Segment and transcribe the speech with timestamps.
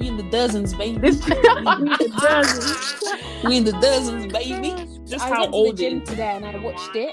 [0.00, 0.98] We in the dozens, baby.
[1.00, 3.44] We in the dozens.
[3.44, 4.74] we in the dozens, baby.
[5.06, 7.12] Just I how went to old the it gym today and I watched it.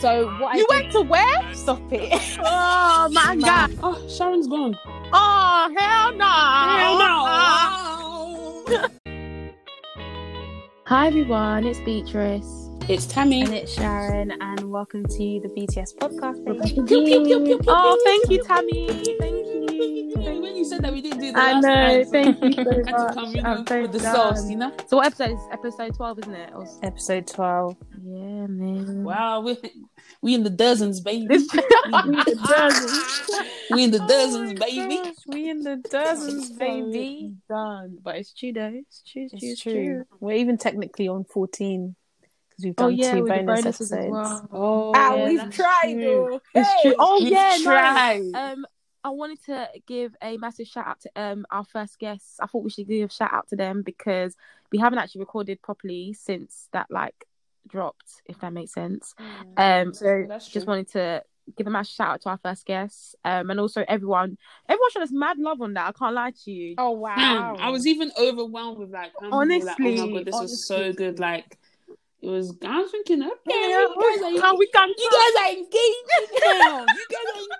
[0.00, 1.54] So what you I went to where?
[1.54, 2.12] stop it.
[2.44, 3.40] Oh my Man.
[3.40, 3.78] god.
[3.82, 4.76] Oh, Sharon's gone.
[5.12, 6.26] Oh hell no.
[6.78, 6.98] Hell
[8.82, 8.88] no.
[10.86, 13.42] Hi everyone, it's Beatrice It's Tammy.
[13.42, 16.44] and it's Sharon, and welcome to the BTS podcast.
[16.44, 16.72] baby.
[16.86, 18.04] Pew, pew, pew, pew, pew, Oh, pew.
[18.04, 18.86] thank you, Tammy.
[19.18, 19.57] Thank you.
[20.18, 22.60] When you said that we didn't do the I last know, time, thank you so
[22.70, 23.14] I to much.
[23.14, 24.14] come, you I'm know, so with the done.
[24.14, 24.72] sauce, you know.
[24.88, 26.50] So what episode is episode twelve, isn't it?
[26.54, 26.66] Or...
[26.82, 27.76] Episode twelve.
[28.02, 29.04] Yeah, man.
[29.04, 29.56] Wow, we
[30.22, 31.26] we in the dozens, baby.
[31.90, 33.30] We in the dozens.
[33.70, 34.96] we in the dozens, baby.
[34.96, 37.32] Gosh, we in the dozens, baby.
[37.48, 37.98] Done.
[38.02, 38.72] But it's true though.
[38.74, 39.72] It's true, It's it's true.
[39.72, 40.04] true.
[40.20, 41.94] We're even technically on fourteen
[42.50, 44.06] because we've Oh done yeah, two with bonus bonuses episodes.
[44.06, 44.48] as well.
[44.52, 46.40] Oh, Ah, yeah, we've tried, true.
[46.54, 46.60] though.
[46.60, 46.94] It's true.
[46.98, 47.62] Oh We've yeah, no.
[47.64, 48.22] tried.
[48.34, 48.66] Um,
[49.04, 52.38] I wanted to give a massive shout out to um our first guests.
[52.40, 54.36] I thought we should give a shout out to them because
[54.72, 57.26] we haven't actually recorded properly since that like
[57.68, 59.14] dropped, if that makes sense.
[59.56, 60.64] Um, so just true.
[60.66, 61.22] wanted to
[61.56, 63.14] give a massive shout out to our first guests.
[63.24, 64.36] Um, and also everyone,
[64.68, 65.88] everyone showed us mad love on that.
[65.88, 66.74] I can't lie to you.
[66.78, 67.14] Oh wow!
[67.16, 70.14] Damn, I was even overwhelmed with like, how many people were like, oh my Honestly,
[70.14, 71.18] god, this was so good.
[71.18, 71.58] Like,
[72.20, 72.52] it was.
[72.64, 76.04] I was thinking, okay, Yeah, you guys are, how we can you guys are engaging
[76.42, 76.86] now.
[76.88, 77.40] You guys are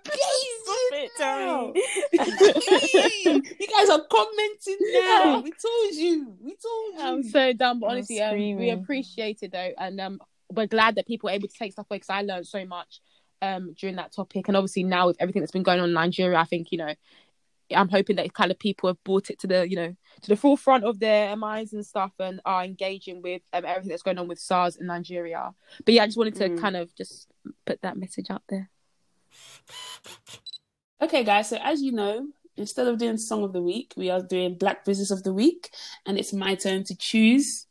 [0.94, 1.72] engaging now.
[3.60, 5.40] you guys are commenting now.
[5.40, 6.34] We told you.
[6.40, 7.00] We told you.
[7.00, 10.20] I'm so done, but I'm honestly, um, we appreciate it though, and um,
[10.52, 13.00] we're glad that people are able to take stuff away because I learned so much
[13.40, 16.36] um during that topic, and obviously now with everything that's been going on in Nigeria,
[16.38, 16.94] I think you know,
[17.74, 20.36] I'm hoping that kind of people have brought it to the you know to the
[20.36, 24.28] forefront of their minds and stuff, and are engaging with um, everything that's going on
[24.28, 25.52] with SARS in Nigeria.
[25.84, 26.60] But yeah, I just wanted to Mm.
[26.60, 27.28] kind of just
[27.66, 28.70] put that message out there.
[31.00, 31.48] Okay, guys.
[31.48, 34.84] So as you know, instead of doing song of the week, we are doing Black
[34.84, 35.70] Business of the Week,
[36.06, 37.66] and it's my turn to choose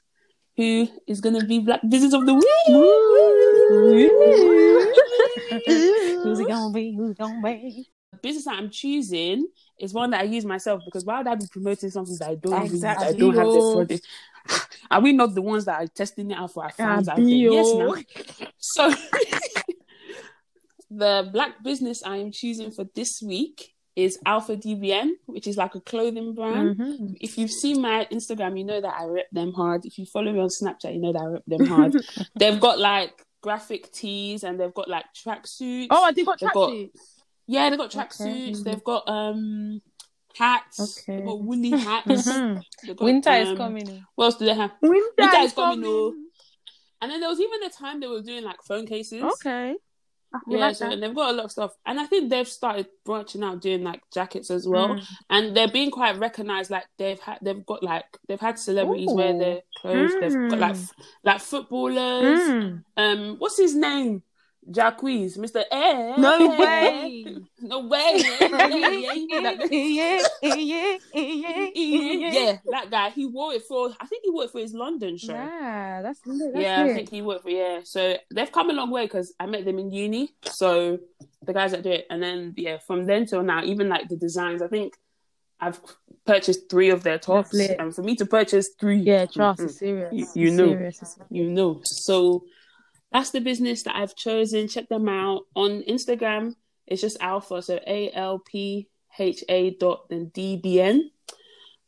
[0.56, 2.46] who is going to be Black Business of the Week.
[6.24, 6.96] Who's it gonna be?
[6.96, 7.90] Who's it gonna be?
[8.22, 9.48] Business that I'm choosing
[9.80, 12.36] is one that I use myself because why would I be promoting something that I
[12.36, 13.08] don't Exactly.
[13.08, 14.08] I don't have the product?
[14.92, 17.10] Are we not the ones that are testing it out for our fans.
[17.18, 17.96] Yes, now.
[18.58, 18.94] So
[20.90, 25.74] the black business I am choosing for this week is Alpha DBN, which is like
[25.76, 26.78] a clothing brand.
[26.78, 27.18] Mhm.
[27.20, 29.86] If you've seen my Instagram, you know that I rep them hard.
[29.86, 31.96] If you follow me on Snapchat, you know that I rep them hard.
[32.40, 35.88] they've got like graphic tees and they've got like tracksuits.
[35.90, 37.00] Oh, I They've got- tracksuits.
[37.48, 38.06] Yeah, they've got Okay.
[38.06, 38.64] tracksuits.
[38.64, 39.82] They've got um
[40.38, 41.00] hats.
[41.00, 41.18] Okay.
[41.18, 42.08] They've got woolly hats.
[42.28, 42.62] Mhm.
[42.88, 44.06] Got, Winter is um, coming.
[44.16, 44.72] What else do they have?
[44.82, 45.90] Winter, Winter is is coming, coming.
[45.90, 46.16] oh.
[47.02, 49.22] And then there was even the time they were doing like phone cases.
[49.24, 49.76] Okay.
[50.48, 51.72] Yeah, like so, and they've got a lot of stuff.
[51.86, 54.90] And I think they've started branching out doing like jackets as well.
[54.90, 55.04] Mm.
[55.30, 56.70] And they're being quite recognized.
[56.70, 59.16] Like they've had, they've got like they've had celebrities Ooh.
[59.16, 60.12] wear their clothes.
[60.20, 60.92] They've got like Mm.
[61.24, 62.40] like footballers.
[62.42, 62.84] Mm.
[62.98, 64.22] Um, what's his name?
[64.70, 65.64] Jacquees, Mr.
[65.72, 66.16] Eh.
[66.18, 67.38] No way.
[67.62, 68.22] No way.
[68.40, 73.10] That- yeah, yeah, yeah, yeah, that guy.
[73.12, 73.90] He wore it for.
[74.00, 75.34] I think he wore it for his London show.
[75.34, 76.20] Yeah, that's.
[76.26, 77.80] That's yeah, I think he worked for yeah.
[77.84, 80.32] So they've come a long way because I met them in uni.
[80.44, 81.00] So
[81.44, 84.18] the guys that do it, and then yeah, from then till now, even like the
[84.18, 84.94] designs, I think
[85.60, 85.80] I've
[86.26, 90.14] purchased three of their tops, and for me to purchase three, Yeah, trust is serious.
[90.14, 90.68] You- you know.
[90.68, 91.18] serious.
[91.30, 91.80] You know.
[91.84, 92.44] So
[93.12, 94.68] that's the business that I've chosen.
[94.68, 96.56] Check them out on Instagram.
[96.86, 98.88] It's just Alpha, so A L P
[99.20, 101.12] H A dot then D B N.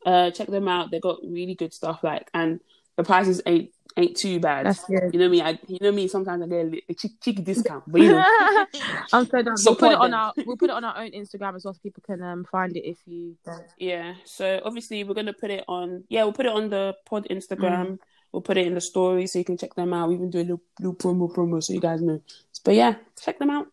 [0.05, 0.91] Uh, check them out.
[0.91, 2.03] They got really good stuff.
[2.03, 2.59] Like, and
[2.95, 4.65] the prices ain't ain't too bad.
[4.65, 5.13] That's good.
[5.13, 5.41] You know me.
[5.41, 6.07] I you know me.
[6.07, 8.25] Sometimes I get a, cheeky, cheeky discount, but you know.
[9.13, 9.55] I'm so done.
[9.65, 10.19] We'll put it on them.
[10.19, 12.75] our we'll put it on our own Instagram as well so people can um find
[12.75, 13.65] it if you don't.
[13.77, 14.15] Yeah.
[14.25, 16.03] So obviously we're gonna put it on.
[16.09, 17.99] Yeah, we'll put it on the pod Instagram.
[18.31, 20.09] We'll put it in the story so you can check them out.
[20.09, 22.21] We even do a little, little promo promo so you guys know.
[22.63, 23.67] But yeah, check them out.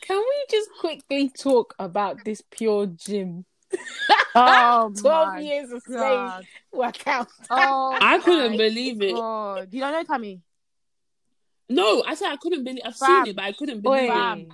[0.00, 3.44] Can we just quickly talk about this pure gym?
[4.34, 7.28] Oh, 12 my years of slave workout.
[7.50, 9.14] Oh, I couldn't my believe it.
[9.14, 9.68] God.
[9.70, 10.40] You don't know, Tammy?
[11.68, 12.80] No, I said I couldn't believe.
[12.82, 13.24] I've Fam.
[13.24, 14.04] seen it, but I couldn't believe Oi.
[14.04, 14.08] it.
[14.08, 14.48] Fam.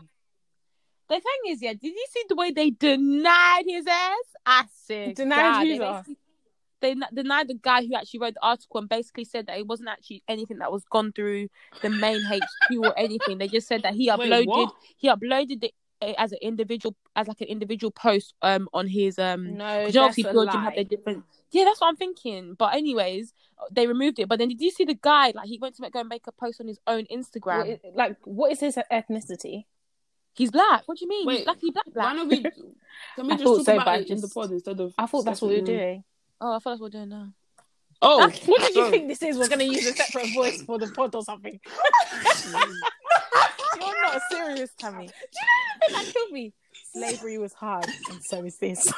[1.09, 4.17] The thing is, yeah, did you see the way they denied his ass?
[4.45, 6.17] I said, Denied God, whose
[6.81, 6.95] they ass?
[6.95, 9.59] basically- They n- denied the guy who actually wrote the article and basically said that
[9.59, 11.49] it wasn't actually anything that was gone through
[11.83, 13.39] the main HQ or anything.
[13.39, 14.75] They just said that he Wait, uploaded what?
[14.97, 19.19] he uploaded it uh, as an individual as like an individual post um on his
[19.19, 22.55] um No, 'cause that's obviously a Pure have their different yeah that's what I'm thinking
[22.55, 23.33] but anyways
[23.73, 25.99] they removed it but then did you see the guy like he went to go
[25.99, 29.65] and make a post on his own Instagram What is- like, what is his ethnicity?
[30.35, 30.83] He's black.
[30.87, 31.27] What do you mean?
[31.27, 31.59] Wait, He's black.
[31.61, 31.87] He black.
[31.87, 32.17] Why Black.
[32.17, 32.43] don't we?
[32.43, 34.95] Can we just talk so, about but I it in the pod instead of?
[34.97, 36.05] I thought that's what we were doing.
[36.41, 37.29] Oh, I thought that's what we're doing now.
[38.01, 38.33] Oh, what
[38.63, 39.37] did you think this is?
[39.39, 41.59] We're going to use a separate voice for the pod or something.
[43.81, 45.07] You're not serious, Tammy.
[45.09, 46.53] Do you know the thing that killed me?
[46.93, 48.91] Slavery was hard, and so is this.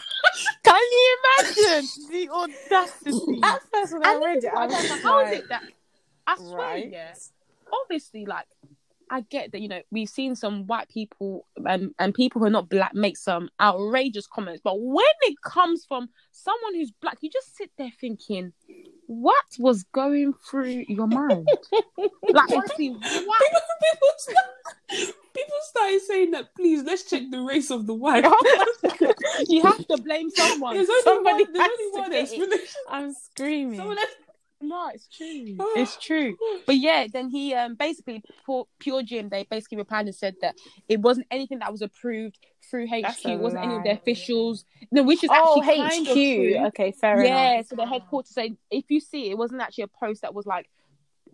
[0.64, 3.40] Can you imagine the audacity?
[3.42, 5.48] At first, when I And read this it, is I was like, how is it
[5.48, 5.62] that
[6.26, 6.90] I swear, right.
[6.90, 7.14] yeah.
[7.82, 8.46] Obviously, like
[9.10, 12.50] I get that you know we've seen some white people um, and people who are
[12.50, 17.28] not black make some outrageous comments, but when it comes from someone who's black, you
[17.30, 18.52] just sit there thinking,
[19.06, 21.48] what was going through your mind?
[22.28, 23.42] like honestly, what?
[23.82, 26.54] people, start- people started saying that.
[26.54, 28.24] Please, let's check the race of the white.
[29.48, 30.76] you have to blame someone.
[30.76, 31.52] There's only Somebody one.
[31.52, 33.78] There's only one get I'm screaming.
[33.78, 34.08] Someone else.
[34.60, 35.56] No, it's true.
[35.76, 36.36] It's true.
[36.66, 40.54] But yeah, then he um basically Pure, Pure Gym they basically replied and said that
[40.88, 42.38] it wasn't anything that was approved
[42.70, 43.24] through HQ.
[43.24, 44.64] It wasn't any of the officials.
[44.92, 46.10] No, which is oh, actually kind HQ.
[46.10, 46.66] of true.
[46.68, 47.52] Okay, fair yeah, enough.
[47.52, 50.34] Yeah, so the headquarters say if you see it, it wasn't actually a post that
[50.34, 50.68] was like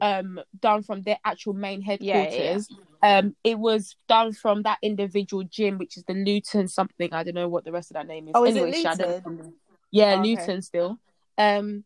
[0.00, 2.68] um done from their actual main Yeah, yeah, headquarters.
[3.02, 7.12] Um it was done from that individual gym, which is the Luton something.
[7.12, 8.32] I don't know what the rest of that name is.
[8.34, 9.54] Oh, is it anyway, Shadow- Luton?
[9.90, 10.30] yeah, Oh, okay.
[10.30, 10.98] Luton still.
[11.38, 11.84] Um,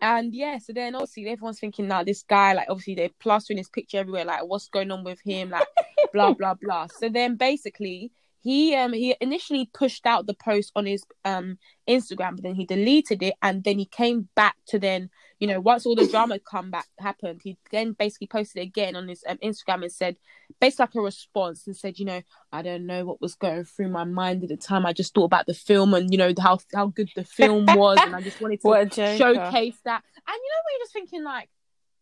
[0.00, 3.68] and yeah, so then obviously everyone's thinking now this guy, like obviously they're plastering his
[3.68, 5.66] picture everywhere, like what's going on with him, like
[6.12, 6.86] blah blah blah.
[6.86, 8.12] So then basically
[8.44, 11.58] he um he initially pushed out the post on his um
[11.88, 15.08] Instagram, but then he deleted it, and then he came back to then
[15.40, 18.96] you know once all the drama come back happened, he then basically posted it again
[18.96, 20.16] on his um, Instagram and said
[20.60, 22.20] basically like a response and said you know
[22.52, 24.84] I don't know what was going through my mind at the time.
[24.84, 27.98] I just thought about the film and you know how how good the film was,
[27.98, 29.16] and I just wanted to What a joker.
[29.16, 30.02] showcase that.
[30.28, 31.48] And you know, what you're just thinking like,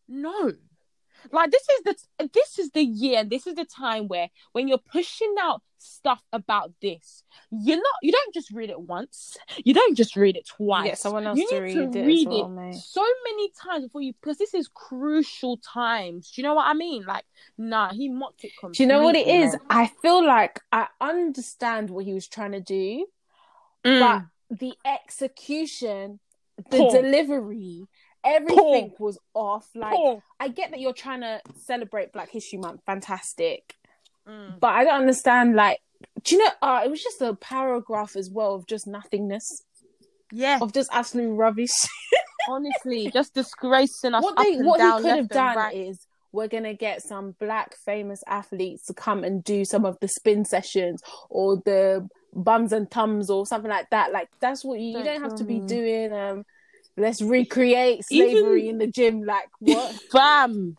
[0.09, 0.53] no,
[1.31, 4.79] like this is the this is the year, this is the time where when you're
[4.79, 9.97] pushing out stuff about this, you're not you don't just read it once, you don't
[9.97, 10.85] just read it twice.
[10.85, 12.75] get someone else you to need read to as read well, it mate.
[12.75, 16.31] so many times before you because this is crucial times.
[16.31, 17.05] Do you know what I mean?
[17.05, 17.25] Like,
[17.59, 18.53] nah, he mocked it.
[18.59, 19.57] Completely, Do you know what it is?
[19.71, 23.07] I feel like I understand what he was trying to do,
[23.85, 23.99] Mm.
[24.51, 26.21] but the execution,
[26.71, 26.93] the Poor.
[27.03, 27.87] delivery,
[28.25, 29.67] everything was off.
[29.75, 29.99] Like.
[30.41, 33.77] I get that you're trying to celebrate Black History Month, fantastic,
[34.29, 34.61] Mm.
[34.61, 35.57] but I don't understand.
[35.57, 35.81] Like,
[36.23, 36.51] do you know?
[36.63, 39.65] Uh, it was just a paragraph as well of just nothingness,
[40.31, 41.73] yeah, of just absolute rubbish.
[42.49, 44.23] honestly, just disgracing us.
[44.23, 45.77] what they, what he could have done right.
[45.77, 50.09] is we're gonna get some black famous athletes to come and do some of the
[50.09, 54.13] spin sessions or the bums and thumbs or something like that.
[54.13, 56.13] Like that's what you, you Don't don't have to be doing.
[56.13, 56.45] Um,
[56.97, 59.23] let's recreate Even- slavery in the gym.
[59.25, 59.99] Like what?
[60.13, 60.77] Bam.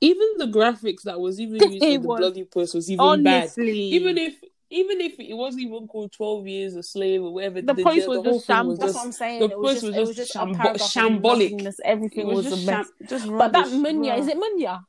[0.00, 3.42] Even the graphics that was even used for the was- bloody post was even bad.
[3.42, 4.34] Honestly, Even if
[4.70, 8.18] even if it wasn't even called Twelve Years a Slave or whatever, The post was
[8.18, 8.78] whole just shambles.
[8.78, 9.40] That's what I'm saying.
[9.40, 11.72] the It was post just, was was just just sham- a shambolic.
[11.84, 12.86] Everything was was, just a mess.
[12.98, 13.66] sham- just But that.
[13.68, 14.80] Munya, is it Munya?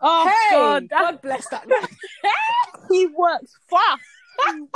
[0.00, 1.80] oh hey, god, that, God bless that man.
[2.90, 4.02] he works fast.
[4.52, 4.72] He works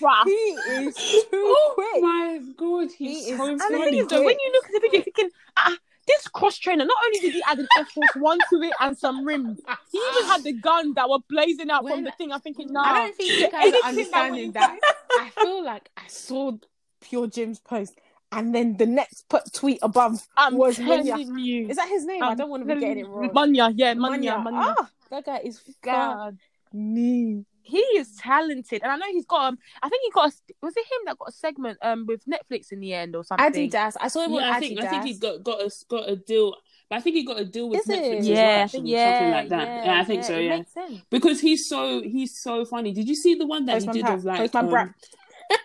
[0.00, 0.28] fast.
[0.28, 0.94] he is
[1.30, 2.02] too Oh quick.
[2.02, 3.84] my god, he's He is- so and And the funny.
[3.90, 5.76] thing is, though, when you look at the video, you're thinking, ah,
[6.06, 6.84] this cross trainer.
[6.84, 9.60] Not only did he add an Air Force One to it and some rims,
[9.92, 12.32] he even had the guns that were blazing out from the thing.
[12.32, 12.82] I'm thinking, nah.
[12.82, 14.78] I don't think you guys are understanding would- that.
[15.20, 16.52] I feel like I saw
[17.00, 17.94] Pure Gym's post,
[18.32, 21.44] and then the next put tweet above I'm was telling Munya.
[21.44, 21.68] you.
[21.68, 22.22] Is that his name?
[22.22, 23.20] I I'm don't want to be getting it telling you.
[23.20, 23.30] wrong.
[23.34, 24.74] Manya, yeah, Manya, Manya.
[24.78, 26.38] Ah, that guy is God.
[26.72, 27.44] funny.
[27.70, 29.48] He is talented, and I know he's got.
[29.48, 30.30] Um, I think he got.
[30.30, 33.24] A, was it him that got a segment um with Netflix in the end or
[33.24, 33.70] something?
[33.70, 33.96] Adidas.
[34.00, 34.84] I saw him yeah, on I think Adidas.
[34.84, 36.54] I think he got got a got a deal.
[36.88, 38.02] But I think he got a deal with Is it?
[38.02, 39.84] Netflix as Yeah, well, actually, yeah, something like that.
[39.84, 40.34] Yeah, I think so.
[40.34, 41.00] it Yeah, makes sense.
[41.08, 42.92] because he's so he's so funny.
[42.92, 44.88] Did you see the one that Postman he did Pat, of like Postman um, Brat.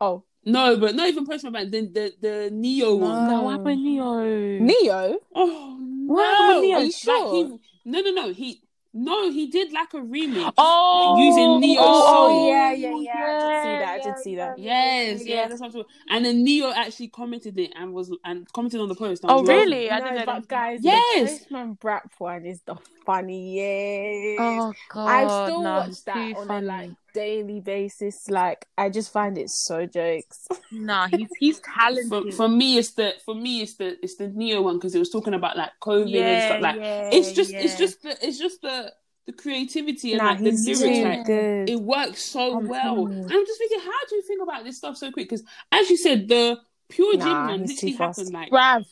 [0.00, 1.70] Oh, No, but not even Postman Pat.
[1.70, 2.96] The the the Neo No.
[2.96, 3.28] one.
[3.28, 4.58] No, what happened, Neo?
[4.58, 5.18] Neo.
[5.34, 6.12] Oh no!
[6.12, 6.78] What happened with Neo?
[6.78, 8.32] Are you Like, he, no, no, no.
[8.32, 8.60] He
[8.94, 10.52] no, he did like a remix.
[10.56, 11.80] Oh, Using Neo.
[11.82, 12.30] Oh, song.
[12.30, 13.12] oh, yeah, yeah, oh, yeah.
[13.14, 13.88] I did see that.
[13.88, 14.58] I did see that.
[14.58, 15.48] Yes, yeah, yeah.
[15.48, 15.92] that's what I'm talking.
[16.10, 19.24] And then Neo actually commented it and was and commented on the post.
[19.26, 19.64] Oh, was laughing.
[19.64, 19.90] really?
[19.90, 20.48] I didn't know but that.
[20.48, 21.14] guys, Yes.
[21.14, 24.40] the Postman Brat one is the funniest.
[24.40, 26.66] Oh God, I still no, watch it's that too on funny.
[26.66, 28.28] a like daily basis.
[28.28, 30.46] Like I just find it so jokes.
[30.70, 32.08] Nah, he's he's talented.
[32.08, 34.98] For, for me, it's the for me it's the it's the Neo one because it
[34.98, 36.60] was talking about like COVID and stuff.
[36.62, 38.92] Like yeah, it's just it's just the it's just the
[39.26, 40.80] the creativity and Nah, like the lyrics.
[40.80, 41.70] too Like good.
[41.70, 43.06] it works so I'm well.
[43.06, 45.30] And I'm just thinking, how do you think about this stuff so quick?
[45.30, 46.58] Because as you said, the
[46.90, 48.84] pure Nah, gym one he's literally happened like Brav.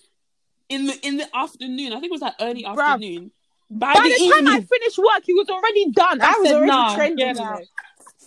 [0.71, 1.93] in the in the afternoon.
[1.93, 2.79] I think it was like early Bruv.
[2.95, 3.31] afternoon.
[3.71, 6.19] by, By the, the time I finished work, he was already done.
[6.19, 7.17] That I was said, already nah, trending.
[7.26, 7.59] get you out.
[7.61, 7.64] know.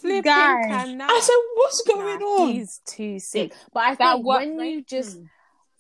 [0.08, 0.62] Flipping Guy.
[0.68, 1.08] canal.
[1.10, 2.50] I said, what's going Nah, on?
[2.52, 3.54] He's too sick.
[3.74, 5.30] But I That think when rate- you just Mm.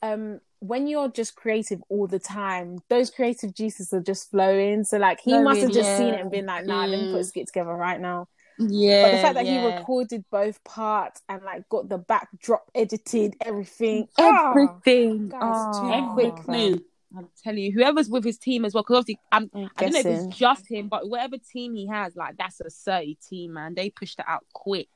[0.01, 4.83] um when you're just creative all the time, those creative juices are just flowing.
[4.83, 7.07] So like he must have Flowing, just seen it and been like, nah, let me
[7.11, 7.25] put a Mm.
[7.27, 8.27] skit together right now.
[8.57, 13.35] Yeah, But the fact that he recorded both parts and like got the backdrop edited,
[13.41, 14.07] everything.
[14.17, 15.27] ah, everything.
[15.27, 16.81] guys, Oh, too quick, Everything.
[17.17, 19.93] I'm telling you, whoever's with his team as well, because obviously I'm, I'm I don't
[19.93, 23.53] know if it's just him, but whatever team he has, like that's a 30 team,
[23.53, 23.73] man.
[23.75, 24.87] They pushed it out quick.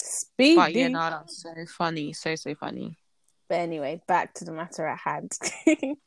[0.00, 0.56] Speedy.
[0.56, 2.96] But yeah, no, that's so funny, so so funny.
[3.48, 5.32] But anyway, back to the matter at hand.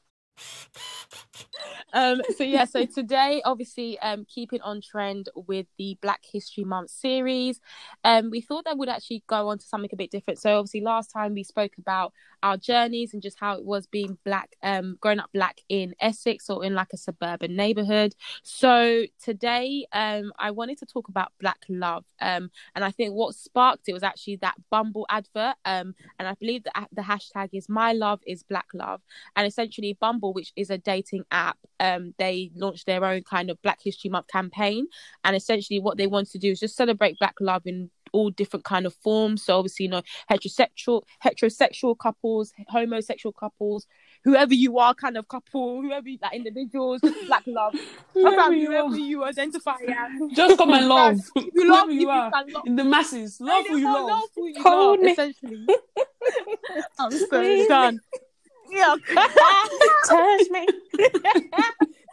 [1.93, 6.89] um so yeah so today obviously um keeping on trend with the black history month
[6.89, 7.59] series
[8.03, 10.39] um we thought that would actually go on to something a bit different.
[10.39, 14.17] So obviously last time we spoke about our journeys and just how it was being
[14.23, 18.15] black um growing up black in essex or in like a suburban neighborhood.
[18.43, 23.35] So today um i wanted to talk about black love um and i think what
[23.35, 27.67] sparked it was actually that bumble advert um and i believe that the hashtag is
[27.67, 29.01] my love is black love
[29.35, 33.61] and essentially Bumble, which is a dating app, um, they launched their own kind of
[33.61, 34.87] Black History Month campaign,
[35.23, 38.65] and essentially what they want to do is just celebrate Black love in all different
[38.65, 39.43] kind of forms.
[39.43, 43.87] So obviously, you know, heterosexual, heterosexual couples, homosexual couples,
[44.23, 47.73] whoever you are, kind of couple, whoever you, like individuals, just Black love,
[48.13, 50.35] Whoever whoever, you whoever you identify as.
[50.35, 51.19] Just come and love.
[51.35, 52.31] You love, Whoever you you are.
[52.31, 52.65] love.
[52.65, 53.39] In the masses.
[53.39, 54.09] Love who you love.
[54.09, 55.11] love who you Hold love, me.
[55.11, 55.65] essentially.
[56.99, 57.99] I'm so done.
[58.71, 58.95] Yeah.
[60.07, 60.67] Touch me.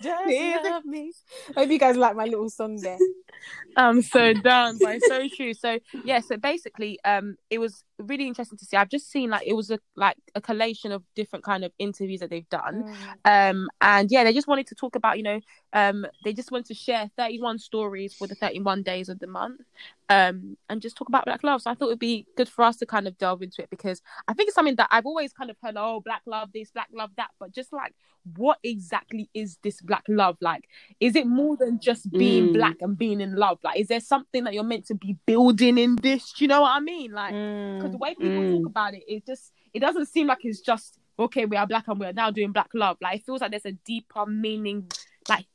[0.03, 1.13] Just love me.
[1.55, 2.99] Hope you guys like my little song there.
[3.77, 5.55] I'm so done, but it's so true.
[5.55, 8.77] So yeah, so basically, um, it was really interesting to see.
[8.77, 12.21] I've just seen like it was a like a collation of different kind of interviews
[12.21, 12.85] that they've done,
[13.25, 15.41] um, and yeah, they just wanted to talk about you know,
[15.73, 19.61] um, they just wanted to share 31 stories for the 31 days of the month,
[20.09, 21.63] um, and just talk about black love.
[21.63, 24.01] So I thought it'd be good for us to kind of delve into it because
[24.27, 26.89] I think it's something that I've always kind of heard, oh, black love this, black
[26.93, 27.95] love that, but just like
[28.37, 30.69] what exactly is this black love like?
[31.01, 32.53] Is it more than just being Mm.
[32.53, 33.59] black and being in love?
[33.63, 36.33] Like, is there something that you're meant to be building in this?
[36.33, 37.13] Do you know what I mean?
[37.13, 37.33] Like,
[37.89, 38.57] because the way people Mm.
[38.59, 41.45] talk about it, it just it doesn't seem like it's just okay.
[41.47, 42.97] We are black and we are now doing black love.
[43.01, 44.91] Like, it feels like there's a deeper meaning,
[45.29, 45.47] like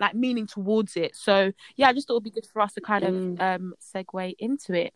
[0.00, 1.16] like meaning towards it.
[1.16, 3.40] So yeah, I just thought it'd be good for us to kind of Mm.
[3.40, 4.94] um segue into it.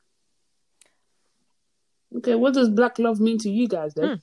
[2.16, 4.08] Okay, what does black love mean to you guys then?
[4.08, 4.14] Hmm.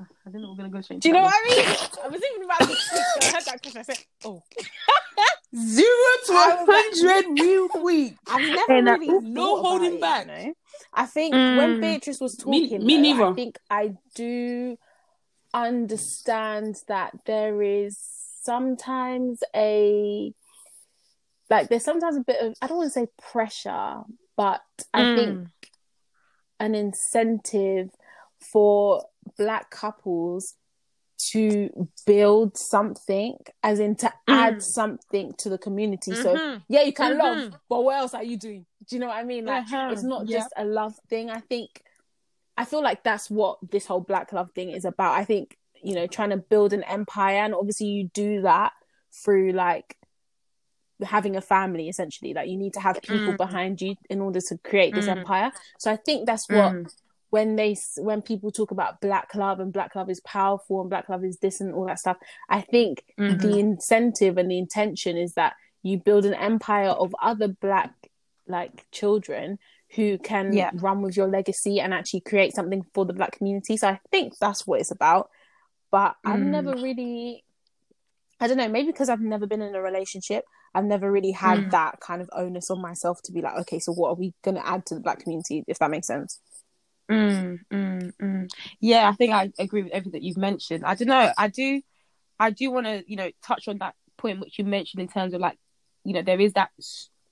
[0.00, 1.00] I didn't know we we're gonna go straight.
[1.00, 1.64] Do you know what I mean?
[2.04, 3.80] I was even about to quick, so I heard that question.
[3.80, 4.42] I said, "Oh,
[5.56, 5.86] Zero
[6.26, 6.68] to I a was
[7.02, 8.14] like- hundred real quick.
[8.28, 10.26] I've never Hey, now- really No holding it, back.
[10.26, 10.54] You know?
[10.94, 11.56] I think Mm.
[11.58, 13.24] when Beatrice was Me- talking, me though, neither.
[13.26, 14.76] I think I do
[15.52, 17.98] understand that there is
[18.42, 20.32] sometimes a
[21.50, 24.02] like there's sometimes a bit of I don't want to say pressure,
[24.36, 24.62] but
[24.94, 25.16] I Mm.
[25.16, 25.48] think
[26.60, 27.90] an incentive
[28.38, 29.04] for
[29.40, 30.54] black couples
[31.32, 34.62] to build something, as in to add Mm.
[34.62, 36.14] something to the community.
[36.14, 36.62] So Mhm.
[36.68, 37.18] yeah, you can Mhm.
[37.18, 38.66] love, but what else are you doing?
[38.86, 39.44] Do you know what I mean?
[39.46, 39.88] Like Uh-huh.
[39.92, 40.38] it's not Yeah.
[40.38, 41.30] just a love thing.
[41.30, 41.82] I think
[42.56, 45.12] I feel like that's what this whole black love thing is about.
[45.14, 48.72] I think, you know, trying to build an empire and obviously you do that
[49.24, 49.96] through like
[51.02, 52.34] having a family essentially.
[52.34, 53.38] Like you need to have people Mm.
[53.38, 55.18] behind you in order to create this Mm.
[55.18, 55.52] empire.
[55.78, 56.92] So I think that's what Mm.
[57.30, 61.08] When they when people talk about black love and black love is powerful and black
[61.08, 62.16] love is this and all that stuff
[62.48, 63.40] i think Mhm.
[63.40, 67.92] the incentive and the intention is that you build an empire of other black
[68.46, 69.58] like children
[69.96, 70.70] who can Yeah.
[70.74, 74.34] run with your legacy and actually create something for the black community so i think
[74.40, 75.30] that's what it's about
[75.90, 76.50] but i've Mm.
[76.50, 77.44] never really
[78.40, 80.44] i don't know maybe because i've never been in a relationship
[80.74, 81.70] i've never really had Mm.
[81.70, 84.54] that kind of onus on myself to be like okay so what are we going
[84.56, 86.40] to add to the black community if that makes sense
[87.10, 88.50] Mm, mm, mm.
[88.80, 90.84] Yeah, I think I agree with everything that you've mentioned.
[90.84, 91.32] I don't know.
[91.36, 91.82] I do,
[92.38, 95.34] I do want to, you know, touch on that point which you mentioned in terms
[95.34, 95.58] of like,
[96.04, 96.70] you know, there is that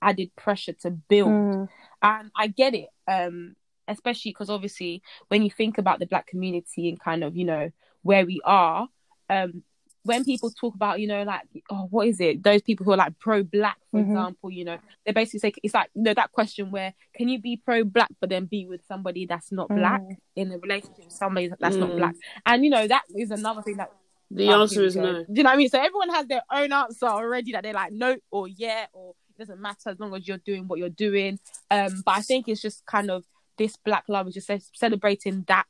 [0.01, 1.69] added pressure to build, Mm.
[2.01, 2.89] and I get it.
[3.07, 3.55] Um,
[3.87, 7.71] especially because obviously when you think about the black community and kind of, you know,
[8.03, 8.87] where we are,
[9.29, 9.63] um,
[10.03, 12.41] when people talk about, you know, like, oh, what is it?
[12.43, 14.07] Those people who are like pro-black, for Mhm.
[14.07, 17.39] example, you know, they basically say it's like, you know, that question where can you
[17.39, 20.17] be pro-black but then be with somebody that's not black Mm.
[20.35, 21.97] in a relationship with somebody that's not Mm.
[21.97, 22.15] black?
[22.45, 23.91] And you know, that is another thing that
[24.31, 25.01] The answer is go.
[25.01, 25.23] no.
[25.23, 25.69] Do you know what I mean?
[25.69, 29.39] So everyone has their own answer already that they're like no or yeah or it
[29.39, 31.39] doesn't matter as long as you're doing what you're doing.
[31.71, 33.25] Um, but I think it's just kind of
[33.57, 35.65] this black love is just celebrating that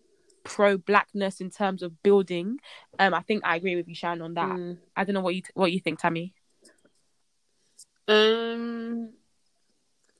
[0.49, 2.57] pro blackness in terms of building.
[2.97, 4.49] Um, I think I agree with you, Shan, on that.
[4.49, 4.77] Mm.
[4.97, 6.33] I don't know what you what you think, Tammy.
[8.07, 9.11] Um,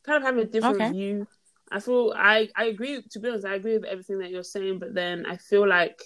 [0.04, 0.92] kind of have a different Okay.
[0.92, 1.28] view.
[1.72, 3.02] I feel I I agree.
[3.12, 6.00] To be honest, I agree with everything that you're saying, but then I feel like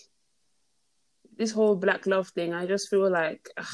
[1.37, 2.53] this whole black love thing.
[2.53, 3.65] I just feel like ugh,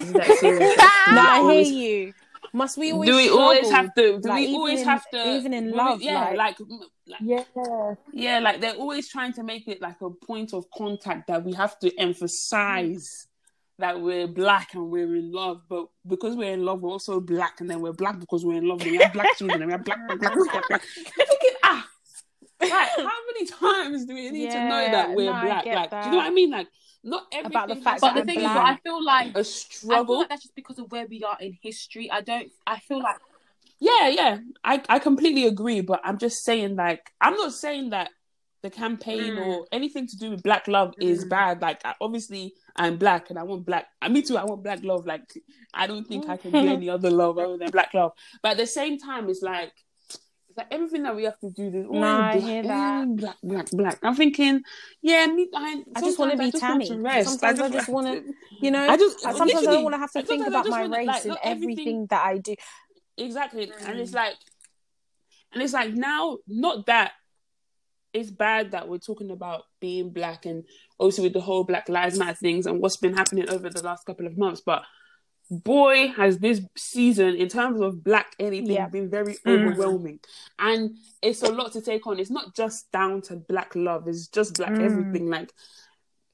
[0.00, 0.76] is that serious?
[1.12, 2.12] No, I Always- hear you.
[2.52, 3.08] Must we always?
[3.10, 4.20] do we always have to?
[4.20, 5.36] Do Like, we always in- have to?
[5.36, 6.68] even in do we- love, yeah, like- like,
[7.06, 7.94] like Yeah.
[8.12, 11.52] yeah, like they're always trying to make it like a point of contact that we
[11.52, 13.26] have to emphasize
[13.78, 17.60] that we're black and we're in love, but because we're in love, we're also black,
[17.60, 18.80] and then we're black because we're in love.
[18.82, 20.68] And we have black children, and we have black, black, black, black, black.
[20.68, 20.82] black.
[20.94, 21.88] Thinking, ah,
[22.60, 25.66] like how many times do we need to know that we're no, black?
[25.66, 26.50] Like, do you know what I mean?
[26.50, 26.68] Like,
[27.02, 28.50] not everything About the fact But the I'm thing be is.
[28.50, 30.18] I feel like a struggle.
[30.20, 32.10] like that's just because of where we are in history.
[32.10, 32.50] I don't.
[32.66, 33.16] I feel like
[33.88, 38.08] Yeah, yeah, I I completely agree, but I'm just saying like I'm not saying that
[38.62, 39.46] the campaign Mm.
[39.46, 41.28] or anything to do with black love is Mm.
[41.36, 41.60] bad.
[41.60, 43.84] Like I, obviously I'm black and I want black.
[44.00, 44.38] uh, Me too.
[44.38, 45.04] I want black love.
[45.06, 45.26] Like
[45.74, 48.12] I don't think I can do any other love other than black love.
[48.42, 49.72] But at the same time, it's like
[50.48, 51.70] it's like everything that we have to do.
[51.70, 53.16] There's always No, I black, hear that.
[53.16, 53.98] black, black, black.
[54.02, 54.62] I'm thinking,
[55.02, 55.48] yeah, me.
[55.54, 56.86] I, I just want to be Tammy.
[56.86, 58.16] Sometimes I just want to,
[58.62, 58.86] you know.
[58.88, 61.30] I just sometimes I don't want to have to think about my race like, in
[61.32, 62.54] everything- everything that I do.
[63.16, 63.64] Exactly.
[63.64, 64.00] And Mm.
[64.00, 64.34] it's like
[65.52, 67.12] and it's like now not that
[68.12, 70.64] it's bad that we're talking about being black and
[71.00, 74.04] obviously with the whole Black Lives Matter things and what's been happening over the last
[74.06, 74.84] couple of months, but
[75.50, 78.88] boy has this season in terms of black anything Yeah.
[78.88, 79.66] been very Mm.
[79.68, 80.20] overwhelming.
[80.58, 82.18] And it's a lot to take on.
[82.20, 84.84] It's not just down to black love, it's just black Mm.
[84.84, 85.28] everything.
[85.28, 85.52] Like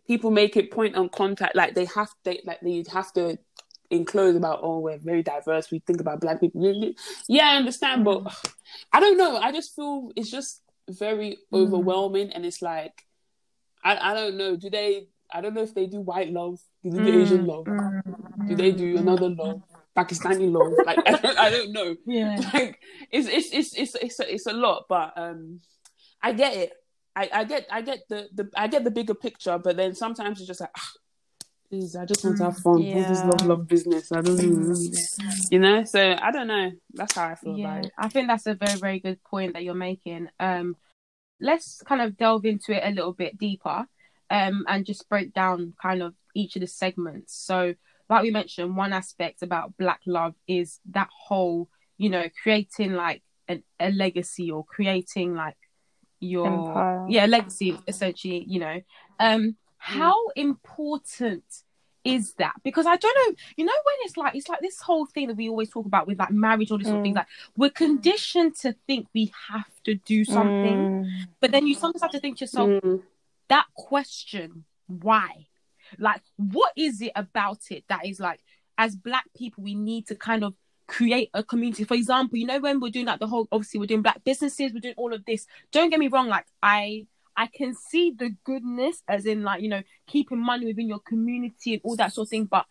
[0.07, 3.39] people make it point on contact like they have to like they have to
[3.91, 6.63] enclose about oh we're very diverse we think about black people.
[7.29, 8.23] Yeah i understand but
[8.93, 9.37] i don't know.
[9.37, 13.07] I just feel it's just very overwhelming and it's like
[13.83, 14.57] I, I don't know.
[14.57, 17.67] Do they i don't know if they do white love do they do asian love?
[18.49, 19.63] do they do another love
[19.97, 20.73] pakistani love?
[20.87, 21.97] Like i don't, I don't know.
[22.07, 22.41] Yeah.
[22.55, 22.79] like
[23.11, 25.61] it's it's it's it's it's a, it's a lot but um
[26.23, 26.73] i get it.
[27.17, 30.39] I, I get I get the, the I get the bigger picture, but then sometimes
[30.39, 30.93] it's just like, ah,
[31.71, 32.75] please, I just want to have fun.
[32.75, 33.30] All this Yeah.
[33.30, 34.11] love, love business.
[34.13, 34.99] I don't know,
[35.50, 35.85] you know.
[35.85, 36.73] So I don't know.
[36.95, 37.93] That's how I feel Yeah, about it.
[37.97, 40.28] I think that's a very, very good point that you're making.
[40.41, 40.76] Um,
[41.41, 43.87] let's kind of delve into it a little bit deeper,
[44.30, 47.35] um, and just break down kind of each of the segments.
[47.35, 47.75] So,
[48.09, 53.23] like we mentioned, one aspect about Black love is that whole, you know, creating like
[53.47, 55.56] an, a legacy or creating like
[56.19, 57.06] your Empire.
[57.09, 58.45] yeah legacy essentially.
[58.49, 58.80] You know,
[59.21, 61.43] um, how important
[62.02, 65.04] is that because I don't know, you know, when it's like it's like this whole
[65.06, 67.06] thing that we always talk about with like marriage, all this sort of Mm.
[67.06, 67.16] things.
[67.16, 71.10] Like we're conditioned to think we have to do something, Mm.
[71.40, 73.02] but then you sometimes have to think to yourself, Mm.
[73.49, 75.47] that question, why?
[75.99, 78.40] Like, what is it about it that is like,
[78.78, 80.54] as black people, we need to kind of
[80.86, 81.84] create a community.
[81.84, 84.73] For example, you know, when we're doing like the whole, obviously, we're doing black businesses,
[84.73, 85.47] we're doing all of this.
[85.71, 87.06] Don't get me wrong, like, I.
[87.43, 91.71] I can see the goodness, as in, like you know, keeping money within your community
[91.75, 92.45] and all that sort of thing.
[92.45, 92.67] But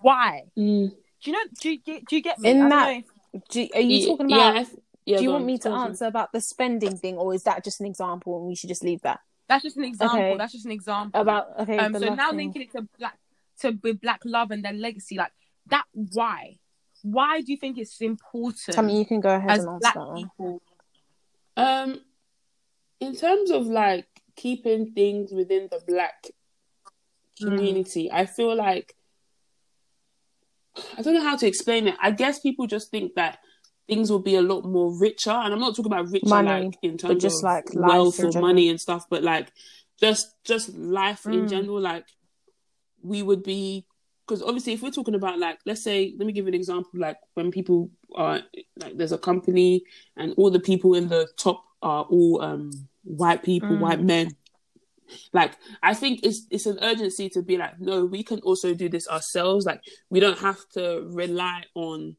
[0.00, 0.44] why?
[0.56, 0.90] Mm.
[1.22, 1.44] Do you know?
[1.60, 2.06] Do you get?
[2.08, 2.50] Do you get me?
[2.50, 3.40] In I that- know.
[3.50, 4.56] Do, are you Yeah, talking about?
[4.56, 5.88] I th- yeah, do you want on, me to go on.
[5.90, 8.84] answer about the spending thing, or is that just an example and we should just
[8.84, 9.20] leave that?
[9.48, 10.18] That's just an example.
[10.20, 10.36] Okay.
[10.38, 11.20] That's just an example.
[11.20, 11.76] About okay.
[11.78, 12.38] um so now thing.
[12.38, 13.18] linking it to black
[13.60, 15.32] to with black love and their legacy like
[15.68, 16.56] that why
[17.02, 19.78] why do you think it's important I mean, you can go ahead as and answer
[19.80, 20.62] black that people
[21.56, 22.00] Um,
[23.00, 26.26] in terms of like keeping things within the black
[27.42, 28.94] community, I feel like
[30.98, 31.94] I don't know how to explain it.
[32.00, 33.38] I guess people just think that
[33.88, 36.78] things will be a lot more richer, and I'm not talking about richer Money, like
[36.82, 38.48] in terms just of like wealth in or general.
[38.48, 39.52] money and stuff, but like
[40.00, 41.48] just just life in Mm.
[41.48, 41.80] general.
[41.80, 42.06] Like
[43.02, 43.86] we would be
[44.26, 47.18] because obviously if we're talking about like let's say let me give an example like
[47.34, 48.40] when people are
[48.78, 49.82] like there's a company
[50.16, 52.70] and all the people in the top are all um
[53.04, 53.80] white people Mm.
[53.80, 54.34] white men
[55.32, 58.88] like i think it's it's an urgency to be like no we can also do
[58.88, 62.16] this ourselves like we don't have to rely on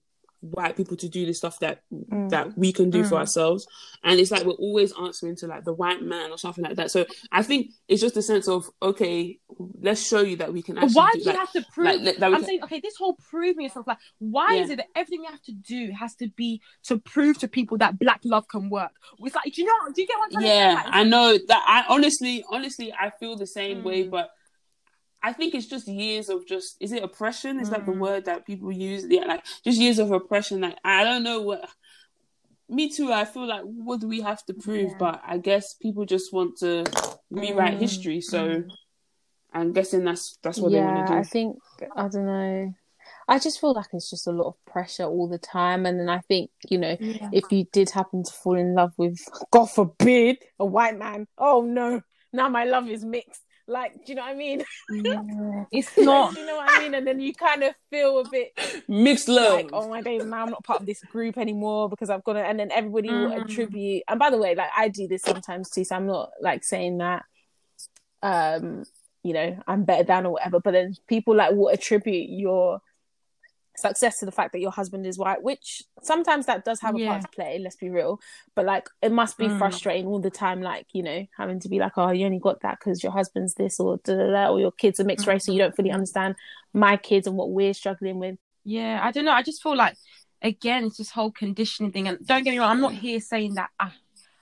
[0.51, 2.29] white people to do the stuff that Mm.
[2.29, 3.19] that we can do for Mm.
[3.19, 3.67] ourselves
[4.03, 6.91] and it's like we're always answering to like the white man or something like that
[6.91, 9.39] so i think it's just a sense of okay
[9.81, 11.86] let's show you that we can actually why do, do you like, have to prove
[11.88, 14.63] like, that- that we i'm can- saying okay this whole proving yourself like why Yeah.
[14.63, 17.77] is it that everything you have to do has to be to prove to people
[17.79, 20.43] that black love can work it's like do you know do you get what i'm
[20.43, 20.73] yeah?
[20.75, 24.12] Like, i know that i honestly honestly i feel the same way Mm.
[24.12, 24.29] but
[25.28, 28.00] i think it's just years of just is it oppression is that the Mm.
[28.06, 31.62] word that people use yeah like just years of oppression like i don't know what
[32.68, 33.12] me too.
[33.14, 34.90] I feel like what do we have to prove?
[34.90, 34.96] Yeah.
[34.98, 36.84] But I guess people just want to
[37.30, 38.22] rewrite Mm, history.
[38.22, 38.64] So
[39.54, 41.20] I'm guessing that's that's what they want to do.
[41.20, 41.58] I think
[41.96, 42.74] I don't know.
[43.28, 46.10] I just feel like it's just a lot of pressure all the time, and then
[46.10, 47.30] I think you know Yeah.
[47.32, 49.20] if you did happen to fall in love with,
[49.52, 52.02] God forbid, a white man, oh no,
[52.34, 53.44] now my love is mixed.
[53.67, 54.63] Like, do you know what I mean?
[55.71, 56.34] It's not.
[56.36, 56.93] do you know what I mean?
[56.93, 58.51] And then you kind of feel a bit
[58.88, 59.56] Mixed love.
[59.56, 62.34] like, oh my days, now I'm not part of this group anymore because I've got
[62.34, 63.43] to, and then everybody will Mm.
[63.43, 64.04] attribute.
[64.08, 66.99] And by the way, like I do this sometimes too, so I'm not like saying
[66.99, 67.23] that,
[68.21, 68.84] um,
[69.23, 70.60] you know, I'm better than or whatever.
[70.60, 72.80] But then people like will attribute your
[73.78, 77.00] success to the fact that your husband is white, which sometimes that does have a
[77.00, 77.10] Yeah.
[77.10, 77.60] part to play.
[77.60, 78.20] Let's be real,
[78.56, 79.58] but like it must be Mm.
[79.58, 82.62] frustrating all the time, like you know, having to be like, oh, you only got
[82.62, 85.46] that because your husband's this or da da da, or your kids are mixed race,
[85.46, 86.36] so you don't fully understand
[86.74, 88.38] my kids and what we're struggling with.
[88.64, 89.32] Yeah, I don't know.
[89.32, 89.96] I just feel like
[90.42, 92.08] again, it's this whole conditioning thing.
[92.08, 93.94] And don't get me wrong, I'm not here saying that ah,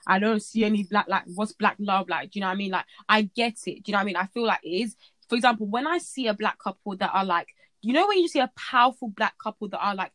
[0.06, 2.30] I don't see any black like what's black love like.
[2.30, 2.70] Do you know what I mean?
[2.72, 3.82] Like I get it.
[3.82, 4.16] Do you know what I mean?
[4.16, 4.96] I feel like it is.
[5.28, 7.48] For example, when I see a black couple that are like,
[7.84, 10.12] you know, when you see a powerful black couple that are like